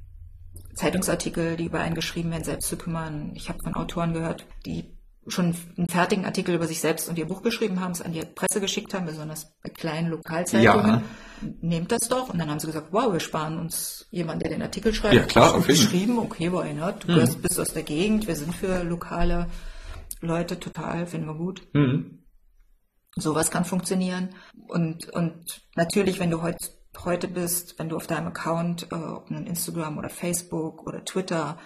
Zeitungsartikel, 0.73 1.55
die 1.55 1.65
über 1.65 1.79
einen 1.79 1.95
geschrieben 1.95 2.31
werden, 2.31 2.43
selbst 2.43 2.67
zu 2.67 2.77
kümmern. 2.77 3.31
Ich 3.35 3.49
habe 3.49 3.59
von 3.63 3.75
Autoren 3.75 4.13
gehört, 4.13 4.45
die 4.65 4.95
schon 5.27 5.55
einen 5.77 5.87
fertigen 5.87 6.25
Artikel 6.25 6.53
über 6.53 6.67
sich 6.67 6.81
selbst 6.81 7.09
und 7.09 7.17
ihr 7.17 7.25
Buch 7.25 7.41
geschrieben 7.41 7.79
haben, 7.79 7.91
es 7.91 8.01
an 8.01 8.13
die 8.13 8.21
Presse 8.21 8.61
geschickt 8.61 8.93
haben, 8.93 9.05
besonders 9.05 9.53
bei 9.63 9.69
kleinen 9.69 10.09
Lokalzeitungen. 10.09 10.87
Ja. 10.87 11.01
Nehmt 11.61 11.91
das 11.91 12.07
doch. 12.07 12.29
Und 12.29 12.39
dann 12.39 12.49
haben 12.49 12.59
sie 12.59 12.67
gesagt, 12.67 12.87
wow, 12.91 13.11
wir 13.11 13.19
sparen 13.19 13.59
uns 13.59 14.07
jemanden, 14.11 14.41
der 14.41 14.51
den 14.51 14.61
Artikel 14.61 14.93
schreibt. 14.93 15.15
Ja, 15.15 15.23
klar, 15.23 15.55
okay. 15.55 15.73
Geschrieben, 15.73 16.17
okay, 16.19 16.51
why 16.51 16.73
not? 16.73 17.03
Du 17.07 17.11
mhm. 17.11 17.41
bist 17.41 17.59
aus 17.59 17.73
der 17.73 17.83
Gegend, 17.83 18.27
wir 18.27 18.35
sind 18.35 18.53
für 18.55 18.83
lokale 18.83 19.47
Leute 20.21 20.59
total, 20.59 21.07
finden 21.07 21.27
wir 21.27 21.35
gut. 21.35 21.67
Mhm. 21.73 22.25
Sowas 23.15 23.51
kann 23.51 23.65
funktionieren. 23.65 24.29
Und, 24.67 25.09
und 25.09 25.61
natürlich, 25.75 26.19
wenn 26.19 26.31
du 26.31 26.41
heute, 26.41 26.57
heute 27.03 27.27
bist, 27.27 27.79
wenn 27.79 27.89
du 27.89 27.95
auf 27.95 28.07
deinem 28.07 28.27
Account, 28.27 28.91
äh, 28.91 28.95
ob 28.95 29.31
nun 29.31 29.47
Instagram 29.47 29.97
oder 29.97 30.09
Facebook 30.09 30.85
oder 30.85 31.03
Twitter 31.05 31.57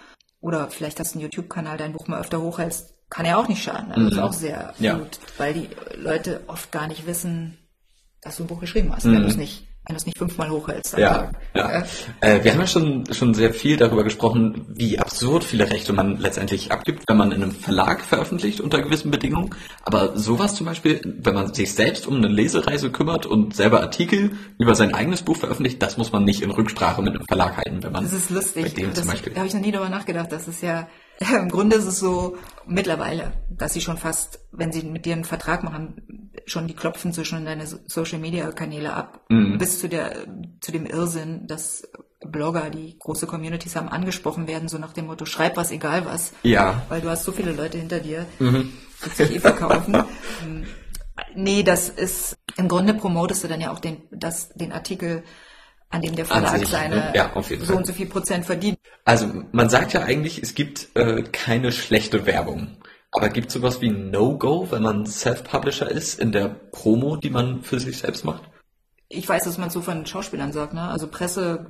oder 0.42 0.70
vielleicht 0.70 1.00
hast 1.00 1.14
du 1.14 1.20
einen 1.20 1.24
YouTube-Kanal, 1.24 1.78
dein 1.78 1.94
Buch 1.94 2.08
mal 2.08 2.20
öfter 2.20 2.42
hochhältst, 2.42 2.96
kann 3.10 3.26
ja 3.26 3.38
auch 3.38 3.48
nicht 3.48 3.64
schaden. 3.64 3.90
Das 3.90 3.98
mhm. 3.98 4.08
ist 4.08 4.20
auch 4.20 4.34
sehr 4.34 4.74
ja. 4.80 4.98
gut, 4.98 5.20
weil 5.38 5.54
die 5.54 5.70
Leute 5.96 6.44
oft 6.48 6.72
gar 6.72 6.88
nicht 6.88 7.08
wissen, 7.08 7.58
dass 8.22 8.38
du 8.38 8.44
ein 8.44 8.48
Buch 8.48 8.60
geschrieben 8.60 8.94
hast, 8.94 9.06
mhm. 9.06 9.14
wenn 9.14 9.22
du 9.24 9.28
es 9.28 9.38
nicht 9.38 9.69
wenn 9.90 9.96
du 9.96 10.02
es 10.02 10.06
nicht 10.06 10.20
fünfmal 10.20 10.52
hochhältst. 10.52 11.00
Ja, 11.00 11.32
ja. 11.56 11.84
Äh, 12.22 12.44
wir 12.44 12.54
haben 12.54 12.60
ja 12.60 12.68
schon, 12.68 13.12
schon 13.12 13.34
sehr 13.34 13.52
viel 13.56 13.76
darüber 13.76 14.04
gesprochen, 14.04 14.68
wie 14.70 15.00
absurd 15.00 15.44
viele 15.44 15.68
Rechte 15.68 15.94
man 15.94 16.18
letztendlich 16.18 16.72
abgibt, 16.72 17.06
wenn 17.08 17.18
man 17.18 17.32
in 17.32 17.42
einem 17.42 17.52
Verlag 17.52 18.06
veröffentlicht 18.06 18.62
unter 18.62 18.84
gewissen 18.84 19.10
Bedingungen. 19.10 19.50
Aber 19.84 20.16
sowas 20.16 20.54
zum 20.54 20.68
Beispiel, 20.68 21.02
wenn 21.04 21.34
man 21.34 21.56
sich 21.56 21.74
selbst 21.74 22.06
um 22.06 22.18
eine 22.18 22.28
Lesereise 22.28 22.92
kümmert 22.92 23.26
und 23.26 23.56
selber 23.56 23.82
Artikel 23.82 24.34
über 24.60 24.76
sein 24.76 24.94
eigenes 24.94 25.24
Buch 25.24 25.38
veröffentlicht, 25.38 25.82
das 25.82 25.98
muss 25.98 26.12
man 26.12 26.24
nicht 26.24 26.44
in 26.44 26.52
Rücksprache 26.52 27.02
mit 27.02 27.16
einem 27.16 27.26
Verlag 27.26 27.58
halten, 27.58 27.82
wenn 27.82 27.92
man 27.92 28.04
das 28.04 28.14
ist 28.14 28.30
lustig. 28.30 28.66
Bei 28.66 28.70
dem 28.70 28.90
das, 28.94 29.00
zum 29.00 29.08
Beispiel. 29.08 29.34
Da 29.34 29.40
habe 29.40 29.48
ich 29.48 29.56
noch 29.56 29.62
nie 29.62 29.72
darüber 29.72 29.90
nachgedacht. 29.90 30.32
Das 30.32 30.48
ist 30.48 30.62
ja 30.62 30.88
im 31.36 31.50
Grunde 31.50 31.76
ist 31.76 31.86
es 31.86 32.00
so 32.00 32.38
mittlerweile, 32.66 33.34
dass 33.50 33.74
sie 33.74 33.82
schon 33.82 33.98
fast, 33.98 34.40
wenn 34.52 34.72
sie 34.72 34.84
mit 34.84 35.06
dir 35.06 35.14
einen 35.14 35.26
Vertrag 35.26 35.64
machen, 35.64 36.02
schon 36.52 36.68
die 36.68 36.76
klopfen 36.76 37.14
zwischen 37.14 37.46
deine 37.46 37.66
Social 37.66 38.20
Media 38.20 38.52
Kanäle 38.52 38.94
ab, 38.94 39.22
mhm. 39.30 39.58
bis 39.58 39.80
zu 39.80 39.88
der, 39.88 40.26
zu 40.62 40.72
dem 40.72 40.86
Irrsinn, 40.86 41.48
dass 41.48 41.84
Blogger, 42.26 42.70
die 42.70 42.98
große 43.00 43.28
Communities 43.28 43.76
haben, 43.76 43.90
angesprochen 43.90 44.48
werden, 44.48 44.68
so 44.68 44.78
nach 44.78 44.94
dem 44.94 45.06
Motto, 45.06 45.26
schreib 45.26 45.56
was, 45.58 45.72
egal 45.72 46.06
was. 46.06 46.34
Ja. 46.44 46.84
Weil 46.90 47.02
du 47.02 47.10
hast 47.10 47.24
so 47.24 47.32
viele 47.32 47.54
Leute 47.54 47.78
hinter 47.78 48.00
dir, 48.00 48.26
mhm. 48.40 48.74
die 49.06 49.10
sich 49.10 49.36
eh 49.36 49.40
verkaufen. 49.40 50.04
Ähm, 50.42 50.66
nee, 51.36 51.64
das 51.64 51.90
ist, 51.90 52.38
im 52.56 52.70
Grunde 52.70 52.94
promotest 52.94 53.44
du 53.44 53.50
dann 53.50 53.60
ja 53.60 53.72
auch 53.72 53.80
den, 53.80 54.04
das, 54.10 54.50
den 54.50 54.72
Artikel 54.72 55.24
an 55.90 56.02
dem 56.02 56.16
der 56.16 56.26
Verlag 56.26 56.60
sich, 56.60 56.70
seine 56.70 56.96
ne? 56.96 57.14
ja, 57.16 57.32
so 57.36 57.42
Fall. 57.42 57.76
und 57.76 57.88
so 57.88 57.94
viel 57.94 58.06
Prozent 58.06 58.46
verdient. 58.46 58.80
Also 59.06 59.28
man 59.52 59.70
sagt 59.70 59.92
ja 59.94 60.04
eigentlich, 60.04 60.42
es 60.42 60.56
gibt 60.56 60.90
äh, 60.96 61.24
keine 61.24 61.72
schlechte 61.72 62.26
Werbung. 62.26 62.78
Aber 63.12 63.30
gibt 63.30 63.48
es 63.48 63.54
sowas 63.54 63.82
wie 63.82 63.90
No-Go, 63.90 64.68
wenn 64.70 64.84
man 64.84 65.06
Self-Publisher 65.06 65.90
ist, 65.90 66.20
in 66.20 66.32
der 66.32 66.48
Promo, 66.48 67.16
die 67.16 67.30
man 67.30 67.64
für 67.64 67.80
sich 67.80 67.98
selbst 67.98 68.24
macht? 68.24 68.44
Ich 69.08 69.28
weiß, 69.28 69.46
dass 69.46 69.58
man 69.58 69.72
so 69.72 69.82
von 69.82 70.06
Schauspielern 70.06 70.52
sagt, 70.52 70.76
ne? 70.76 70.84
Also 70.84 71.08
Presse, 71.08 71.66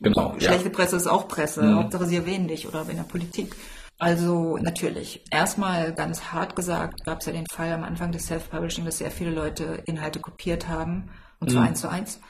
genau, 0.00 0.34
schlechte 0.38 0.68
ja. 0.68 0.70
Presse 0.70 0.96
ist 0.96 1.08
auch 1.08 1.26
Presse, 1.26 1.62
mhm. 1.62 1.76
Hauptsache 1.76 2.06
sie 2.06 2.16
erwähnen 2.16 2.46
dich 2.46 2.68
oder 2.68 2.88
in 2.88 2.96
der 2.96 3.02
Politik. 3.02 3.56
Also 3.98 4.56
natürlich. 4.56 5.24
Erstmal 5.30 5.92
ganz 5.92 6.32
hart 6.32 6.54
gesagt, 6.54 7.04
gab 7.04 7.20
es 7.20 7.26
ja 7.26 7.32
den 7.32 7.46
Fall 7.46 7.72
am 7.72 7.82
Anfang 7.82 8.12
des 8.12 8.26
Self-Publishing, 8.28 8.84
dass 8.84 8.98
sehr 8.98 9.10
viele 9.10 9.32
Leute 9.32 9.82
Inhalte 9.86 10.20
kopiert 10.20 10.68
haben, 10.68 11.10
und 11.40 11.50
zwar 11.50 11.62
mhm. 11.62 11.68
eins 11.68 11.80
zu 11.80 11.88
eins 11.88 12.20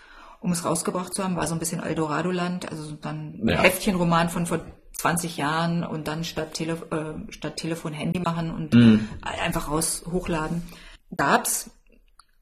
um 0.41 0.53
es 0.53 0.65
rausgebracht 0.65 1.15
zu 1.15 1.23
haben. 1.23 1.37
War 1.37 1.47
so 1.47 1.55
ein 1.55 1.59
bisschen 1.59 1.83
Eldorado-Land, 1.83 2.71
also 2.71 2.93
dann 2.93 3.41
ein 3.43 3.49
ja. 3.49 3.61
Heftchenroman 3.61 4.29
von 4.29 4.47
vor 4.47 4.61
20 5.01 5.39
Jahren 5.39 5.83
und 5.83 6.09
dann 6.09 6.25
statt, 6.25 6.55
Tele 6.55 6.75
äh, 6.91 7.33
statt 7.33 7.57
Telefon 7.57 7.93
Handy 7.93 8.21
machen 8.21 8.51
und 8.51 8.75
mhm. 8.75 9.09
einfach 9.23 9.71
raus 9.71 10.05
hochladen. 10.11 10.63
Gab's. 11.17 11.71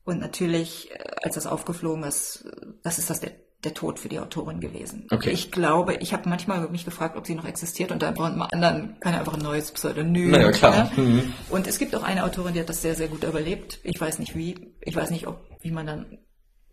Und 0.05 0.19
natürlich, 0.21 0.91
äh, 0.91 0.99
als 1.23 1.37
das 1.37 1.47
aufgeflogen 1.47 2.03
ist, 2.03 2.49
das 2.83 2.99
ist 2.99 3.11
das 3.11 3.21
der, 3.21 3.33
der 3.63 3.75
Tod 3.75 4.01
für 4.01 4.09
die 4.09 4.19
Autorin 4.19 4.59
gewesen. 4.59 5.07
Okay. 5.11 5.31
Ich 5.31 5.53
glaube, 5.53 5.95
ich 6.01 6.13
habe 6.13 6.29
manchmal 6.29 6.69
mich 6.69 6.85
gefragt, 6.85 7.17
ob 7.17 7.27
sie 7.27 7.37
noch 7.37 7.45
existiert 7.45 7.93
und 7.93 8.03
einfach 8.03 8.25
einem 8.25 8.43
anderen 8.43 8.99
kann 8.99 9.15
einfach 9.15 9.35
ein 9.35 9.43
neues 9.43 9.71
Pseudonym. 9.71 10.33
Naja, 10.33 10.51
klar. 10.51 10.91
Ne? 10.97 11.03
Mhm. 11.03 11.35
Und 11.51 11.69
es 11.69 11.79
gibt 11.79 11.95
auch 11.95 12.03
eine 12.03 12.25
Autorin, 12.25 12.55
die 12.55 12.61
hat 12.61 12.69
das 12.69 12.83
sehr, 12.83 12.97
sehr 12.97 13.09
gut 13.09 13.23
überlebt. 13.23 13.79
Ich 13.85 14.01
weiß 14.01 14.19
nicht 14.19 14.35
wie. 14.35 14.75
Ich 14.81 14.97
weiß 14.97 15.11
nicht, 15.11 15.29
ob, 15.29 15.47
wie 15.61 15.71
man 15.71 15.87
dann 15.87 16.19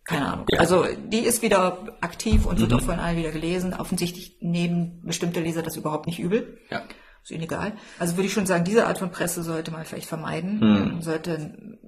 keine 0.06 0.28
Ahnung. 0.28 0.46
Ja. 0.52 0.60
Also 0.60 0.86
die 1.08 1.20
ist 1.20 1.42
wieder 1.42 1.98
aktiv 2.02 2.46
und 2.46 2.60
wird 2.60 2.72
mhm. 2.72 2.78
auch 2.78 2.84
von 2.84 3.00
allen 3.00 3.18
wieder 3.18 3.32
gelesen. 3.32 3.74
Offensichtlich 3.74 4.38
nehmen 4.40 5.02
bestimmte 5.04 5.42
Leser 5.42 5.64
das 5.64 5.76
überhaupt 5.76 6.06
nicht 6.06 6.20
übel. 6.20 6.60
Ja. 6.70 6.84
Ist 7.24 7.32
ihnen 7.32 7.44
egal. 7.44 7.74
Also 7.98 8.16
würde 8.16 8.28
ich 8.28 8.34
schon 8.34 8.46
sagen, 8.46 8.66
diese 8.66 8.86
Art 8.86 9.00
von 9.00 9.12
Presse 9.12 9.42
sollte 9.42 9.72
man 9.72 9.84
vielleicht 9.84 10.08
vermeiden. 10.08 10.60
Mhm. 10.60 11.02
Sollte 11.02 11.80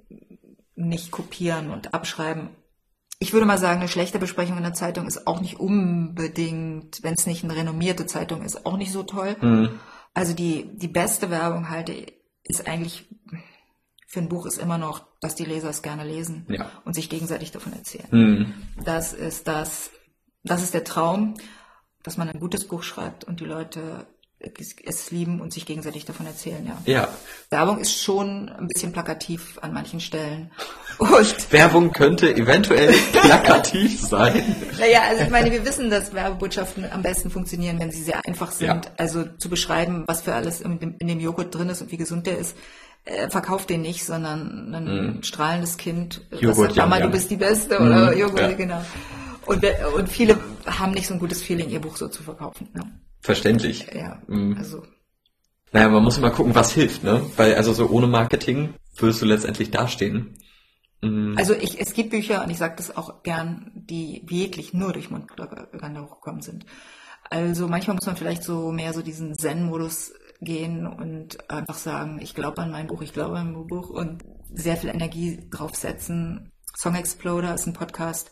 nicht 0.74 1.12
kopieren 1.12 1.70
und 1.70 1.94
abschreiben. 1.94 2.50
Ich 3.20 3.32
würde 3.32 3.46
mal 3.46 3.58
sagen, 3.58 3.80
eine 3.80 3.88
schlechte 3.88 4.18
Besprechung 4.18 4.56
in 4.56 4.62
der 4.62 4.74
Zeitung 4.74 5.06
ist 5.06 5.26
auch 5.26 5.40
nicht 5.40 5.58
unbedingt, 5.58 7.02
wenn 7.02 7.14
es 7.14 7.26
nicht 7.26 7.44
eine 7.44 7.56
renommierte 7.56 8.06
Zeitung 8.06 8.42
ist, 8.42 8.64
auch 8.66 8.76
nicht 8.76 8.92
so 8.92 9.02
toll. 9.04 9.36
Mhm. 9.40 9.70
Also 10.14 10.34
die, 10.34 10.76
die 10.76 10.88
beste 10.88 11.30
Werbung 11.30 11.68
halte 11.68 11.94
ist 12.44 12.66
eigentlich 12.66 13.08
für 14.08 14.20
ein 14.20 14.28
Buch 14.30 14.46
ist 14.46 14.56
immer 14.56 14.78
noch, 14.78 15.04
dass 15.20 15.34
die 15.34 15.44
Leser 15.44 15.68
es 15.68 15.82
gerne 15.82 16.02
lesen 16.02 16.46
ja. 16.48 16.70
und 16.86 16.94
sich 16.94 17.10
gegenseitig 17.10 17.52
davon 17.52 17.74
erzählen. 17.74 18.08
Mhm. 18.10 18.54
Das 18.82 19.12
ist 19.12 19.46
das, 19.46 19.90
das 20.42 20.62
ist 20.62 20.72
der 20.72 20.82
Traum, 20.82 21.34
dass 22.02 22.16
man 22.16 22.28
ein 22.30 22.40
gutes 22.40 22.66
Buch 22.66 22.82
schreibt 22.82 23.24
und 23.24 23.40
die 23.40 23.44
Leute 23.44 24.06
es 24.40 25.10
lieben 25.10 25.40
und 25.40 25.52
sich 25.52 25.66
gegenseitig 25.66 26.04
davon 26.04 26.24
erzählen, 26.24 26.64
ja. 26.64 26.78
Ja. 26.84 27.08
Werbung 27.50 27.80
ist 27.80 28.00
schon 28.00 28.48
ein 28.48 28.68
bisschen 28.68 28.92
plakativ 28.92 29.58
an 29.62 29.72
manchen 29.72 30.00
Stellen. 30.00 30.52
Und 30.98 31.52
Werbung 31.52 31.92
könnte 31.92 32.34
eventuell 32.34 32.92
plakativ 33.12 34.00
sein. 34.00 34.56
Naja, 34.80 35.02
also 35.08 35.24
ich 35.24 35.30
meine, 35.30 35.52
wir 35.52 35.64
wissen, 35.64 35.90
dass 35.90 36.12
Werbebotschaften 36.12 36.90
am 36.90 37.02
besten 37.02 37.30
funktionieren, 37.30 37.78
wenn 37.78 37.92
sie 37.92 38.02
sehr 38.02 38.24
einfach 38.26 38.50
sind. 38.50 38.66
Ja. 38.86 38.92
Also 38.96 39.24
zu 39.24 39.48
beschreiben, 39.48 40.04
was 40.08 40.22
für 40.22 40.34
alles 40.34 40.60
in 40.60 40.80
dem, 40.80 40.96
in 40.98 41.06
dem 41.06 41.20
Joghurt 41.20 41.54
drin 41.54 41.68
ist 41.68 41.82
und 41.82 41.92
wie 41.92 41.98
gesund 41.98 42.26
der 42.26 42.38
ist, 42.38 42.56
äh, 43.08 43.30
verkauft 43.30 43.70
den 43.70 43.82
nicht, 43.82 44.04
sondern 44.04 44.74
ein 44.74 45.18
mm. 45.18 45.22
strahlendes 45.22 45.76
Kind, 45.78 46.20
Joghurt, 46.30 46.74
sagt, 46.74 46.76
Mama, 46.76 47.00
du 47.00 47.10
bist 47.10 47.30
die 47.30 47.36
Beste 47.36 47.78
oder 47.78 48.16
Joghurt, 48.16 48.40
ja. 48.40 48.52
genau. 48.52 48.84
Und, 49.46 49.64
und 49.96 50.08
viele 50.08 50.38
haben 50.66 50.92
nicht 50.92 51.06
so 51.06 51.14
ein 51.14 51.20
gutes 51.20 51.42
Feeling, 51.42 51.70
ihr 51.70 51.80
Buch 51.80 51.96
so 51.96 52.08
zu 52.08 52.22
verkaufen. 52.22 52.68
Ne? 52.74 52.82
Verständlich. 53.20 53.86
Ja, 53.94 54.20
mm. 54.26 54.56
also. 54.58 54.82
Naja, 55.72 55.88
man 55.88 56.02
muss 56.02 56.18
immer 56.18 56.30
gucken, 56.30 56.54
was 56.54 56.72
hilft, 56.72 57.02
ne? 57.02 57.22
Weil 57.36 57.54
also 57.54 57.72
so 57.72 57.88
ohne 57.88 58.06
Marketing 58.06 58.74
würdest 58.96 59.22
du 59.22 59.26
letztendlich 59.26 59.70
dastehen. 59.70 60.38
Mhm. 61.02 61.34
Also 61.36 61.54
ich, 61.54 61.80
es 61.80 61.92
gibt 61.92 62.10
Bücher, 62.10 62.42
und 62.44 62.50
ich 62.50 62.58
sage 62.58 62.74
das 62.76 62.96
auch 62.96 63.22
gern, 63.22 63.70
die 63.74 64.22
wirklich 64.26 64.74
nur 64.74 64.92
durch 64.92 65.10
Mundpropaganda 65.10 66.02
hochgekommen 66.02 66.42
sind. 66.42 66.66
Also 67.30 67.68
manchmal 67.68 67.96
muss 67.96 68.06
man 68.06 68.16
vielleicht 68.16 68.42
so 68.42 68.72
mehr 68.72 68.92
so 68.92 69.02
diesen 69.02 69.34
Zen-Modus 69.34 70.12
gehen 70.40 70.86
und 70.86 71.50
einfach 71.50 71.76
sagen, 71.76 72.20
ich 72.22 72.34
glaube 72.34 72.62
an 72.62 72.70
mein 72.70 72.86
Buch, 72.86 73.02
ich 73.02 73.12
glaube 73.12 73.38
an 73.38 73.52
mein 73.52 73.66
Buch 73.66 73.90
und 73.90 74.22
sehr 74.52 74.76
viel 74.76 74.90
Energie 74.90 75.48
draufsetzen. 75.50 76.52
Song 76.76 76.94
Exploder 76.94 77.54
ist 77.54 77.66
ein 77.66 77.72
Podcast, 77.72 78.30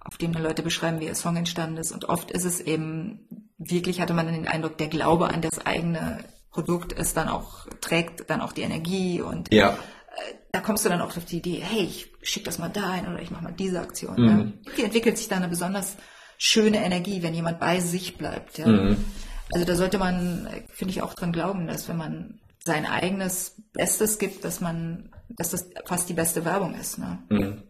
auf 0.00 0.18
dem 0.18 0.32
Leute 0.32 0.62
beschreiben, 0.62 1.00
wie 1.00 1.06
ihr 1.06 1.14
Song 1.14 1.36
entstanden 1.36 1.78
ist. 1.78 1.92
Und 1.92 2.06
oft 2.06 2.30
ist 2.30 2.44
es 2.44 2.60
eben, 2.60 3.48
wirklich 3.56 4.00
hatte 4.00 4.14
man 4.14 4.26
den 4.26 4.46
Eindruck, 4.46 4.76
der 4.78 4.88
Glaube 4.88 5.28
an 5.28 5.40
das 5.40 5.64
eigene 5.64 6.18
Produkt 6.50 6.92
ist 6.92 7.16
dann 7.16 7.28
auch, 7.28 7.66
trägt 7.80 8.30
dann 8.30 8.40
auch 8.40 8.52
die 8.52 8.62
Energie 8.62 9.20
und 9.20 9.52
ja. 9.52 9.70
Äh, 9.70 10.34
da 10.52 10.60
kommst 10.60 10.84
du 10.84 10.88
dann 10.88 11.00
auch 11.00 11.16
auf 11.16 11.24
die 11.24 11.38
Idee, 11.38 11.60
hey, 11.60 11.82
ich 11.82 12.12
schicke 12.22 12.46
das 12.46 12.58
mal 12.58 12.68
dahin 12.68 13.08
oder 13.08 13.20
ich 13.20 13.32
mache 13.32 13.42
mal 13.42 13.52
diese 13.52 13.80
Aktion. 13.80 14.14
Mhm. 14.16 14.52
Ja. 14.64 14.72
Die 14.76 14.84
entwickelt 14.84 15.18
sich 15.18 15.26
da 15.26 15.36
eine 15.36 15.48
besonders 15.48 15.96
schöne 16.38 16.84
Energie, 16.84 17.22
wenn 17.22 17.34
jemand 17.34 17.58
bei 17.58 17.80
sich 17.80 18.16
bleibt. 18.18 18.58
Ja. 18.58 18.68
Mhm. 18.68 19.04
Also 19.52 19.66
da 19.66 19.76
sollte 19.76 19.98
man, 19.98 20.48
finde 20.68 20.92
ich, 20.92 21.02
auch 21.02 21.14
dran 21.14 21.32
glauben, 21.32 21.66
dass 21.66 21.88
wenn 21.88 21.96
man 21.96 22.40
sein 22.64 22.86
eigenes 22.86 23.56
Bestes 23.72 24.18
gibt, 24.18 24.44
dass 24.44 24.60
man, 24.60 25.10
dass 25.28 25.50
das 25.50 25.68
fast 25.84 26.08
die 26.08 26.14
beste 26.14 26.44
Werbung 26.44 26.74
ist. 26.74 26.98
Ne? 26.98 27.18
Mhm. 27.28 27.62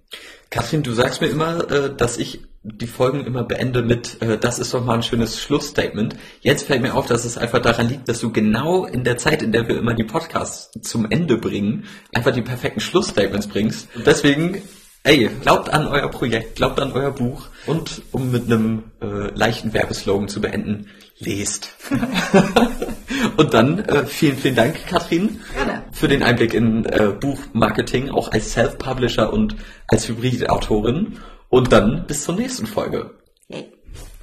Katrin, 0.50 0.84
du 0.84 0.92
sagst 0.92 1.20
mir 1.20 1.26
immer, 1.26 1.68
äh, 1.70 1.94
dass 1.94 2.16
ich 2.16 2.42
die 2.62 2.86
Folgen 2.86 3.26
immer 3.26 3.42
beende 3.42 3.82
mit, 3.82 4.22
äh, 4.22 4.38
das 4.38 4.58
ist 4.58 4.72
doch 4.72 4.84
mal 4.84 4.94
ein 4.94 5.02
schönes 5.02 5.40
Schlussstatement. 5.40 6.16
Jetzt 6.40 6.66
fällt 6.66 6.80
mir 6.80 6.94
auf, 6.94 7.06
dass 7.06 7.24
es 7.24 7.36
einfach 7.36 7.60
daran 7.60 7.88
liegt, 7.88 8.08
dass 8.08 8.20
du 8.20 8.30
genau 8.30 8.86
in 8.86 9.02
der 9.02 9.18
Zeit, 9.18 9.42
in 9.42 9.50
der 9.50 9.66
wir 9.68 9.76
immer 9.76 9.94
die 9.94 10.04
Podcasts 10.04 10.70
zum 10.80 11.10
Ende 11.10 11.36
bringen, 11.36 11.86
einfach 12.14 12.32
die 12.32 12.42
perfekten 12.42 12.80
Schlussstatements 12.80 13.48
bringst. 13.48 13.88
Deswegen 14.06 14.62
Ey, 15.06 15.28
glaubt 15.42 15.68
an 15.68 15.86
euer 15.86 16.08
Projekt, 16.10 16.56
glaubt 16.56 16.80
an 16.80 16.92
euer 16.92 17.10
Buch 17.10 17.48
und 17.66 18.00
um 18.10 18.30
mit 18.30 18.46
einem 18.46 18.84
äh, 19.02 19.28
leichten 19.34 19.74
Werbeslogan 19.74 20.28
zu 20.28 20.40
beenden, 20.40 20.86
lest. 21.24 21.74
und 23.36 23.54
dann 23.54 23.80
äh, 23.80 24.06
vielen, 24.06 24.36
vielen 24.36 24.54
Dank, 24.54 24.86
Katrin, 24.86 25.40
Gerne. 25.54 25.84
für 25.92 26.08
den 26.08 26.22
Einblick 26.22 26.54
in 26.54 26.84
äh, 26.84 27.12
Buchmarketing, 27.18 28.10
auch 28.10 28.30
als 28.32 28.52
Self-Publisher 28.52 29.32
und 29.32 29.56
als 29.88 30.08
Hybrid-Autorin. 30.08 31.18
Und 31.48 31.72
dann 31.72 32.06
bis 32.06 32.24
zur 32.24 32.34
nächsten 32.34 32.66
Folge. 32.66 33.10
Yay. 33.48 33.72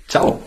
Ciao. 0.08 0.42